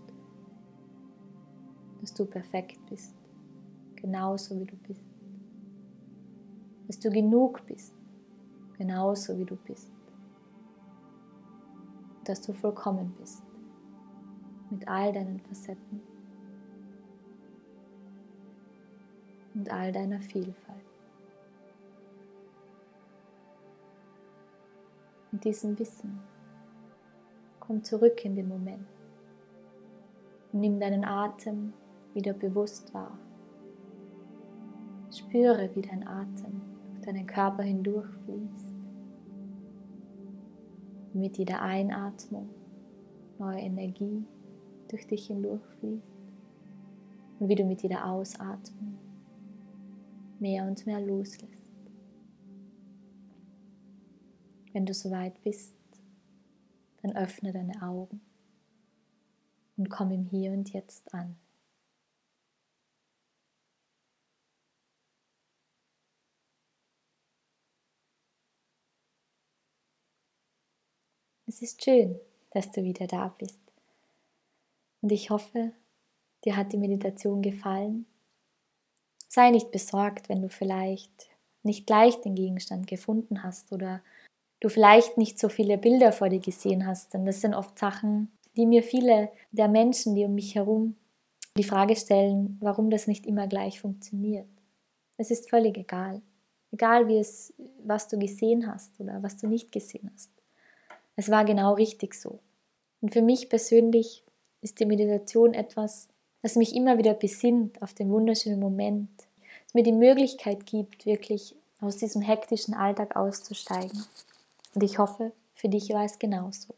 dass 2.01 2.13
du 2.13 2.27
perfekt 2.27 2.79
bist, 2.91 3.15
genauso 3.95 4.59
wie 4.61 4.67
du 4.67 4.77
bist. 4.77 5.03
Dass 6.87 6.99
du 6.99 7.11
genug 7.11 7.65
bist, 7.67 7.95
genauso 8.77 9.39
wie 9.39 9.45
du 9.45 9.57
bist. 9.57 9.91
Dass 12.25 12.41
du 12.43 12.53
vollkommen 12.53 13.15
bist, 13.19 13.43
mit 14.71 14.87
all 14.87 15.13
deinen 15.13 15.41
Facetten 15.41 16.16
und 19.57 19.73
all 19.73 19.91
deiner 19.91 20.21
Vielfalt. 20.21 20.85
Mit 25.33 25.45
diesem 25.45 25.79
Wissen 25.79 26.21
komm 27.59 27.83
zurück 27.83 28.25
in 28.25 28.37
den 28.37 28.49
Moment 28.49 28.87
und 30.53 30.61
nimm 30.61 30.79
deinen 30.79 31.05
Atem 31.05 31.73
wieder 32.15 32.33
bewusst 32.33 32.93
wahr. 32.95 33.19
Spüre, 35.11 35.71
wie 35.75 35.83
dein 35.83 36.07
Atem 36.07 36.61
durch 36.93 37.07
deinen 37.07 37.27
Körper 37.27 37.63
hindurchfließt. 37.63 38.75
Mit 41.15 41.39
jeder 41.39 41.63
Einatmung 41.63 42.51
neue 43.39 43.61
Energie 43.61 44.25
durch 44.89 45.07
dich 45.07 45.27
hindurchfließt 45.27 46.03
und 47.41 47.49
wie 47.49 47.55
du 47.55 47.65
mit 47.65 47.83
jeder 47.83 48.07
Ausatmung 48.07 48.99
mehr 50.41 50.65
und 50.65 50.87
mehr 50.87 51.01
loslässt. 51.01 51.53
Wenn 54.73 54.87
du 54.87 54.93
soweit 54.93 55.43
bist, 55.43 55.75
dann 57.03 57.17
öffne 57.17 57.53
deine 57.53 57.81
Augen 57.83 58.21
und 59.77 59.89
komm 59.89 60.11
im 60.11 60.27
Hier 60.27 60.53
und 60.53 60.73
Jetzt 60.73 61.13
an. 61.15 61.37
Es 71.47 71.63
ist 71.63 71.85
schön, 71.85 72.19
dass 72.51 72.73
du 72.73 72.83
wieder 72.83 73.07
da 73.07 73.29
bist. 73.29 73.61
Und 75.01 75.13
ich 75.13 75.31
hoffe, 75.31 75.73
dir 76.45 76.57
hat 76.57 76.73
die 76.73 76.79
Meditation 76.79 77.41
gefallen 77.41 78.05
Sei 79.37 79.51
nicht 79.51 79.71
besorgt, 79.71 80.31
wenn 80.31 80.41
du 80.41 80.49
vielleicht 80.49 81.29
nicht 81.63 81.87
gleich 81.87 82.23
den 82.23 82.35
Gegenstand 82.35 82.87
gefunden 82.87 83.43
hast 83.43 83.71
oder 83.71 84.01
du 84.61 84.71
vielleicht 84.71 85.19
nicht 85.19 85.39
so 85.39 85.51
viele 85.51 85.77
Bilder 85.77 86.11
vor 86.11 86.31
dir 86.31 86.39
gesehen 86.39 86.87
hast, 86.87 87.13
denn 87.13 87.27
das 87.27 87.43
sind 87.43 87.53
oft 87.53 87.79
Sachen, 87.79 88.33
die 88.57 88.65
mir 88.65 88.83
viele 88.83 89.29
der 89.53 89.69
Menschen, 89.69 90.15
die 90.15 90.25
um 90.25 90.35
mich 90.35 90.55
herum 90.55 90.97
die 91.59 91.65
Frage 91.65 91.97
stellen, 91.97 92.57
warum 92.63 92.89
das 92.89 93.09
nicht 93.09 93.27
immer 93.27 93.47
gleich 93.47 93.79
funktioniert. 93.79 94.49
Es 95.19 95.31
ist 95.31 95.51
völlig 95.51 95.77
egal. 95.77 96.23
Egal 96.73 97.07
wie 97.07 97.19
es, 97.19 97.53
was 97.85 98.09
du 98.09 98.19
gesehen 98.19 98.67
hast 98.67 98.99
oder 98.99 99.23
was 99.23 99.37
du 99.37 99.49
nicht 99.49 99.71
gesehen 99.71 100.11
hast. 100.15 100.31
Es 101.15 101.31
war 101.31 101.45
genau 101.45 101.75
richtig 101.75 102.15
so. 102.15 102.39
Und 103.03 103.13
für 103.13 103.21
mich 103.21 103.51
persönlich 103.51 104.25
ist 104.63 104.81
die 104.81 104.87
Meditation 104.87 105.53
etwas, 105.53 106.09
das 106.41 106.57
mich 106.57 106.75
immer 106.75 106.97
wieder 106.97 107.13
besinnt 107.13 107.83
auf 107.83 107.93
den 107.93 108.09
wunderschönen 108.09 108.61
Moment, 108.61 109.26
mir 109.77 109.83
die 109.83 109.93
Möglichkeit 109.93 110.67
gibt, 110.67 111.05
wirklich 111.07 111.55
aus 111.81 111.99
diesem 111.99 112.23
hektischen 112.23 112.75
Alltag 112.75 113.15
auszusteigen. 113.15 114.05
Und 114.75 114.83
ich 114.83 114.99
hoffe, 114.99 115.33
für 115.55 115.69
dich 115.69 115.91
war 115.91 116.05
es 116.05 116.19
genauso. 116.19 116.75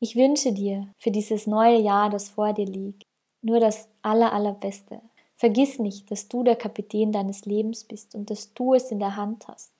Ich 0.00 0.16
wünsche 0.16 0.52
dir 0.52 0.88
für 0.98 1.10
dieses 1.10 1.46
neue 1.46 1.78
Jahr, 1.78 2.08
das 2.08 2.30
vor 2.30 2.54
dir 2.54 2.64
liegt, 2.64 3.04
nur 3.42 3.60
das 3.60 3.88
aller, 4.00 4.32
allerbeste. 4.32 5.00
Vergiss 5.36 5.78
nicht, 5.78 6.10
dass 6.10 6.28
du 6.28 6.42
der 6.42 6.56
Kapitän 6.56 7.12
deines 7.12 7.44
Lebens 7.44 7.84
bist 7.84 8.14
und 8.14 8.30
dass 8.30 8.52
du 8.54 8.74
es 8.74 8.90
in 8.90 8.98
der 8.98 9.16
Hand 9.16 9.46
hast, 9.46 9.72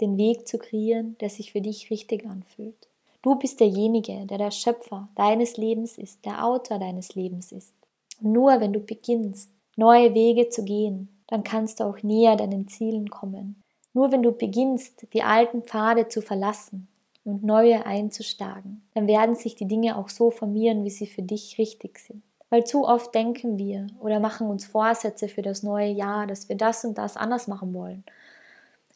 den 0.00 0.16
Weg 0.16 0.48
zu 0.48 0.58
kreieren, 0.58 1.16
der 1.20 1.28
sich 1.28 1.52
für 1.52 1.60
dich 1.60 1.90
richtig 1.90 2.26
anfühlt. 2.26 2.88
Du 3.22 3.34
bist 3.34 3.60
derjenige, 3.60 4.24
der 4.24 4.38
der 4.38 4.50
Schöpfer 4.50 5.08
deines 5.16 5.58
Lebens 5.58 5.98
ist, 5.98 6.24
der 6.24 6.44
Autor 6.44 6.78
deines 6.78 7.14
Lebens 7.14 7.52
ist. 7.52 7.74
Und 8.22 8.32
nur 8.32 8.58
wenn 8.60 8.72
du 8.72 8.80
beginnst, 8.80 9.50
neue 9.76 10.14
Wege 10.14 10.48
zu 10.48 10.64
gehen, 10.64 11.08
dann 11.26 11.42
kannst 11.42 11.80
du 11.80 11.84
auch 11.84 12.02
näher 12.02 12.36
deinen 12.36 12.68
Zielen 12.68 13.10
kommen. 13.10 13.62
Nur 13.92 14.12
wenn 14.12 14.22
du 14.22 14.32
beginnst, 14.32 15.06
die 15.12 15.22
alten 15.22 15.62
Pfade 15.62 16.08
zu 16.08 16.20
verlassen 16.20 16.88
und 17.24 17.42
neue 17.42 17.86
einzuschlagen, 17.86 18.86
dann 18.94 19.06
werden 19.06 19.34
sich 19.34 19.54
die 19.54 19.66
Dinge 19.66 19.96
auch 19.96 20.08
so 20.08 20.30
formieren, 20.30 20.84
wie 20.84 20.90
sie 20.90 21.06
für 21.06 21.22
dich 21.22 21.58
richtig 21.58 21.98
sind. 21.98 22.22
Weil 22.50 22.64
zu 22.64 22.86
oft 22.86 23.14
denken 23.14 23.58
wir 23.58 23.86
oder 23.98 24.20
machen 24.20 24.48
uns 24.48 24.66
Vorsätze 24.66 25.28
für 25.28 25.42
das 25.42 25.62
neue 25.62 25.90
Jahr, 25.90 26.26
dass 26.26 26.48
wir 26.48 26.56
das 26.56 26.84
und 26.84 26.96
das 26.98 27.16
anders 27.16 27.48
machen 27.48 27.74
wollen. 27.74 28.04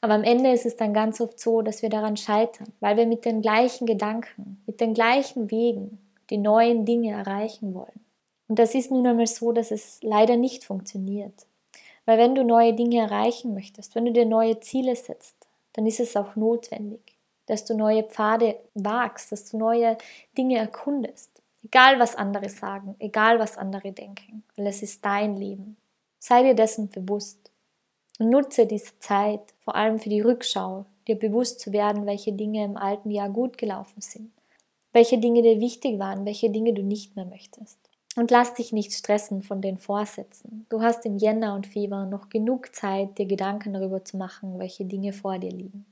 Aber 0.00 0.14
am 0.14 0.22
Ende 0.22 0.52
ist 0.52 0.66
es 0.66 0.76
dann 0.76 0.94
ganz 0.94 1.20
oft 1.20 1.38
so, 1.38 1.60
dass 1.60 1.82
wir 1.82 1.90
daran 1.90 2.16
scheitern, 2.16 2.72
weil 2.80 2.96
wir 2.96 3.06
mit 3.06 3.24
den 3.24 3.42
gleichen 3.42 3.86
Gedanken, 3.86 4.62
mit 4.66 4.80
den 4.80 4.94
gleichen 4.94 5.50
Wegen 5.50 5.98
die 6.30 6.38
neuen 6.38 6.86
Dinge 6.86 7.12
erreichen 7.12 7.74
wollen. 7.74 8.00
Und 8.48 8.58
das 8.58 8.74
ist 8.74 8.90
nun 8.90 9.06
einmal 9.06 9.26
so, 9.26 9.52
dass 9.52 9.70
es 9.70 10.00
leider 10.02 10.36
nicht 10.36 10.64
funktioniert. 10.64 11.46
Weil 12.06 12.18
wenn 12.18 12.34
du 12.34 12.44
neue 12.44 12.74
Dinge 12.74 12.98
erreichen 12.98 13.54
möchtest, 13.54 13.94
wenn 13.94 14.06
du 14.06 14.12
dir 14.12 14.26
neue 14.26 14.60
Ziele 14.60 14.96
setzt, 14.96 15.36
dann 15.72 15.86
ist 15.86 16.00
es 16.00 16.16
auch 16.16 16.36
notwendig, 16.36 17.00
dass 17.46 17.64
du 17.64 17.74
neue 17.74 18.02
Pfade 18.04 18.56
wagst, 18.74 19.32
dass 19.32 19.50
du 19.50 19.58
neue 19.58 19.96
Dinge 20.36 20.58
erkundest. 20.58 21.30
Egal 21.62 21.98
was 21.98 22.16
andere 22.16 22.48
sagen, 22.48 22.96
egal 22.98 23.38
was 23.38 23.58
andere 23.58 23.92
denken, 23.92 24.44
weil 24.56 24.66
es 24.66 24.82
ist 24.82 25.04
dein 25.04 25.36
Leben. 25.36 25.76
Sei 26.18 26.42
dir 26.42 26.54
dessen 26.54 26.88
bewusst 26.88 27.50
und 28.18 28.30
nutze 28.30 28.66
diese 28.66 28.98
Zeit 28.98 29.40
vor 29.58 29.74
allem 29.74 29.98
für 29.98 30.08
die 30.08 30.20
Rückschau, 30.20 30.86
dir 31.06 31.18
bewusst 31.18 31.60
zu 31.60 31.72
werden, 31.72 32.06
welche 32.06 32.32
Dinge 32.32 32.64
im 32.64 32.76
alten 32.76 33.10
Jahr 33.10 33.30
gut 33.30 33.58
gelaufen 33.58 34.00
sind, 34.00 34.30
welche 34.92 35.18
Dinge 35.18 35.42
dir 35.42 35.60
wichtig 35.60 35.98
waren, 35.98 36.24
welche 36.24 36.50
Dinge 36.50 36.72
du 36.72 36.82
nicht 36.82 37.16
mehr 37.16 37.26
möchtest. 37.26 37.89
Und 38.20 38.30
lass 38.30 38.52
dich 38.52 38.70
nicht 38.70 38.92
stressen 38.92 39.42
von 39.42 39.62
den 39.62 39.78
Vorsätzen. 39.78 40.66
Du 40.68 40.82
hast 40.82 41.06
im 41.06 41.16
Jänner 41.16 41.54
und 41.54 41.66
Februar 41.66 42.04
noch 42.04 42.28
genug 42.28 42.74
Zeit, 42.74 43.16
dir 43.16 43.24
Gedanken 43.24 43.72
darüber 43.72 44.04
zu 44.04 44.18
machen, 44.18 44.58
welche 44.58 44.84
Dinge 44.84 45.14
vor 45.14 45.38
dir 45.38 45.48
liegen. 45.48 45.86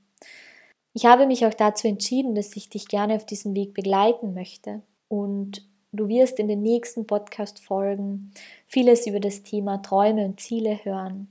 Ich 0.92 1.06
habe 1.06 1.26
mich 1.26 1.46
auch 1.46 1.54
dazu 1.54 1.88
entschieden, 1.88 2.34
dass 2.34 2.54
ich 2.54 2.68
dich 2.68 2.86
gerne 2.86 3.14
auf 3.14 3.24
diesem 3.24 3.56
Weg 3.56 3.72
begleiten 3.72 4.34
möchte. 4.34 4.82
Und 5.08 5.66
du 5.92 6.06
wirst 6.08 6.38
in 6.38 6.48
den 6.48 6.60
nächsten 6.60 7.06
Podcast-Folgen 7.06 8.32
vieles 8.66 9.06
über 9.06 9.20
das 9.20 9.42
Thema 9.42 9.78
Träume 9.78 10.26
und 10.26 10.38
Ziele 10.38 10.84
hören. 10.84 11.28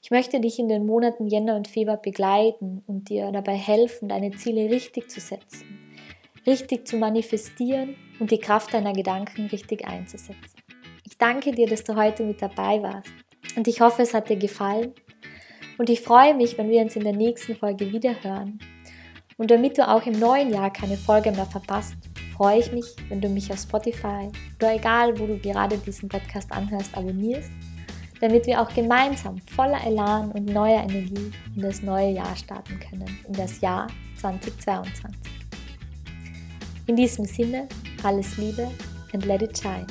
Ich 0.00 0.10
möchte 0.10 0.40
dich 0.40 0.58
in 0.58 0.70
den 0.70 0.86
Monaten 0.86 1.26
Jänner 1.26 1.54
und 1.54 1.68
Februar 1.68 1.98
begleiten 1.98 2.82
und 2.86 3.10
dir 3.10 3.30
dabei 3.30 3.56
helfen, 3.56 4.08
deine 4.08 4.30
Ziele 4.30 4.70
richtig 4.70 5.10
zu 5.10 5.20
setzen, 5.20 5.66
richtig 6.46 6.86
zu 6.86 6.96
manifestieren 6.96 7.96
und 8.18 8.30
die 8.30 8.38
Kraft 8.38 8.74
deiner 8.74 8.92
Gedanken 8.92 9.46
richtig 9.46 9.86
einzusetzen. 9.86 10.56
Ich 11.04 11.18
danke 11.18 11.52
dir, 11.52 11.66
dass 11.66 11.84
du 11.84 11.96
heute 11.96 12.24
mit 12.24 12.40
dabei 12.40 12.82
warst 12.82 13.10
und 13.56 13.68
ich 13.68 13.80
hoffe, 13.80 14.02
es 14.02 14.14
hat 14.14 14.28
dir 14.28 14.36
gefallen 14.36 14.92
und 15.78 15.90
ich 15.90 16.00
freue 16.00 16.34
mich, 16.34 16.58
wenn 16.58 16.70
wir 16.70 16.82
uns 16.82 16.96
in 16.96 17.04
der 17.04 17.16
nächsten 17.16 17.56
Folge 17.56 17.92
wieder 17.92 18.14
hören. 18.22 18.58
Und 19.36 19.50
damit 19.50 19.78
du 19.78 19.88
auch 19.88 20.04
im 20.04 20.18
neuen 20.18 20.50
Jahr 20.50 20.70
keine 20.70 20.96
Folge 20.96 21.32
mehr 21.32 21.46
verpasst, 21.46 21.96
freue 22.36 22.58
ich 22.58 22.72
mich, 22.72 22.94
wenn 23.08 23.20
du 23.20 23.28
mich 23.28 23.50
auf 23.50 23.58
Spotify 23.58 24.28
oder 24.56 24.74
egal, 24.74 25.18
wo 25.18 25.26
du 25.26 25.38
gerade 25.38 25.78
diesen 25.78 26.08
Podcast 26.08 26.52
anhörst, 26.52 26.94
abonnierst 26.94 27.50
damit 28.20 28.46
wir 28.46 28.60
auch 28.60 28.72
gemeinsam 28.72 29.38
voller 29.54 29.82
Elan 29.84 30.30
und 30.32 30.46
neuer 30.46 30.82
Energie 30.82 31.32
in 31.56 31.62
das 31.62 31.82
neue 31.82 32.10
Jahr 32.10 32.36
starten 32.36 32.78
können, 32.78 33.18
in 33.26 33.32
das 33.32 33.60
Jahr 33.60 33.86
2022. 34.16 35.39
In 36.90 36.96
diesem 36.96 37.24
Sinne, 37.24 37.68
alles 38.02 38.36
Liebe 38.36 38.68
and 39.12 39.24
let 39.24 39.42
it 39.42 39.56
shine. 39.56 39.86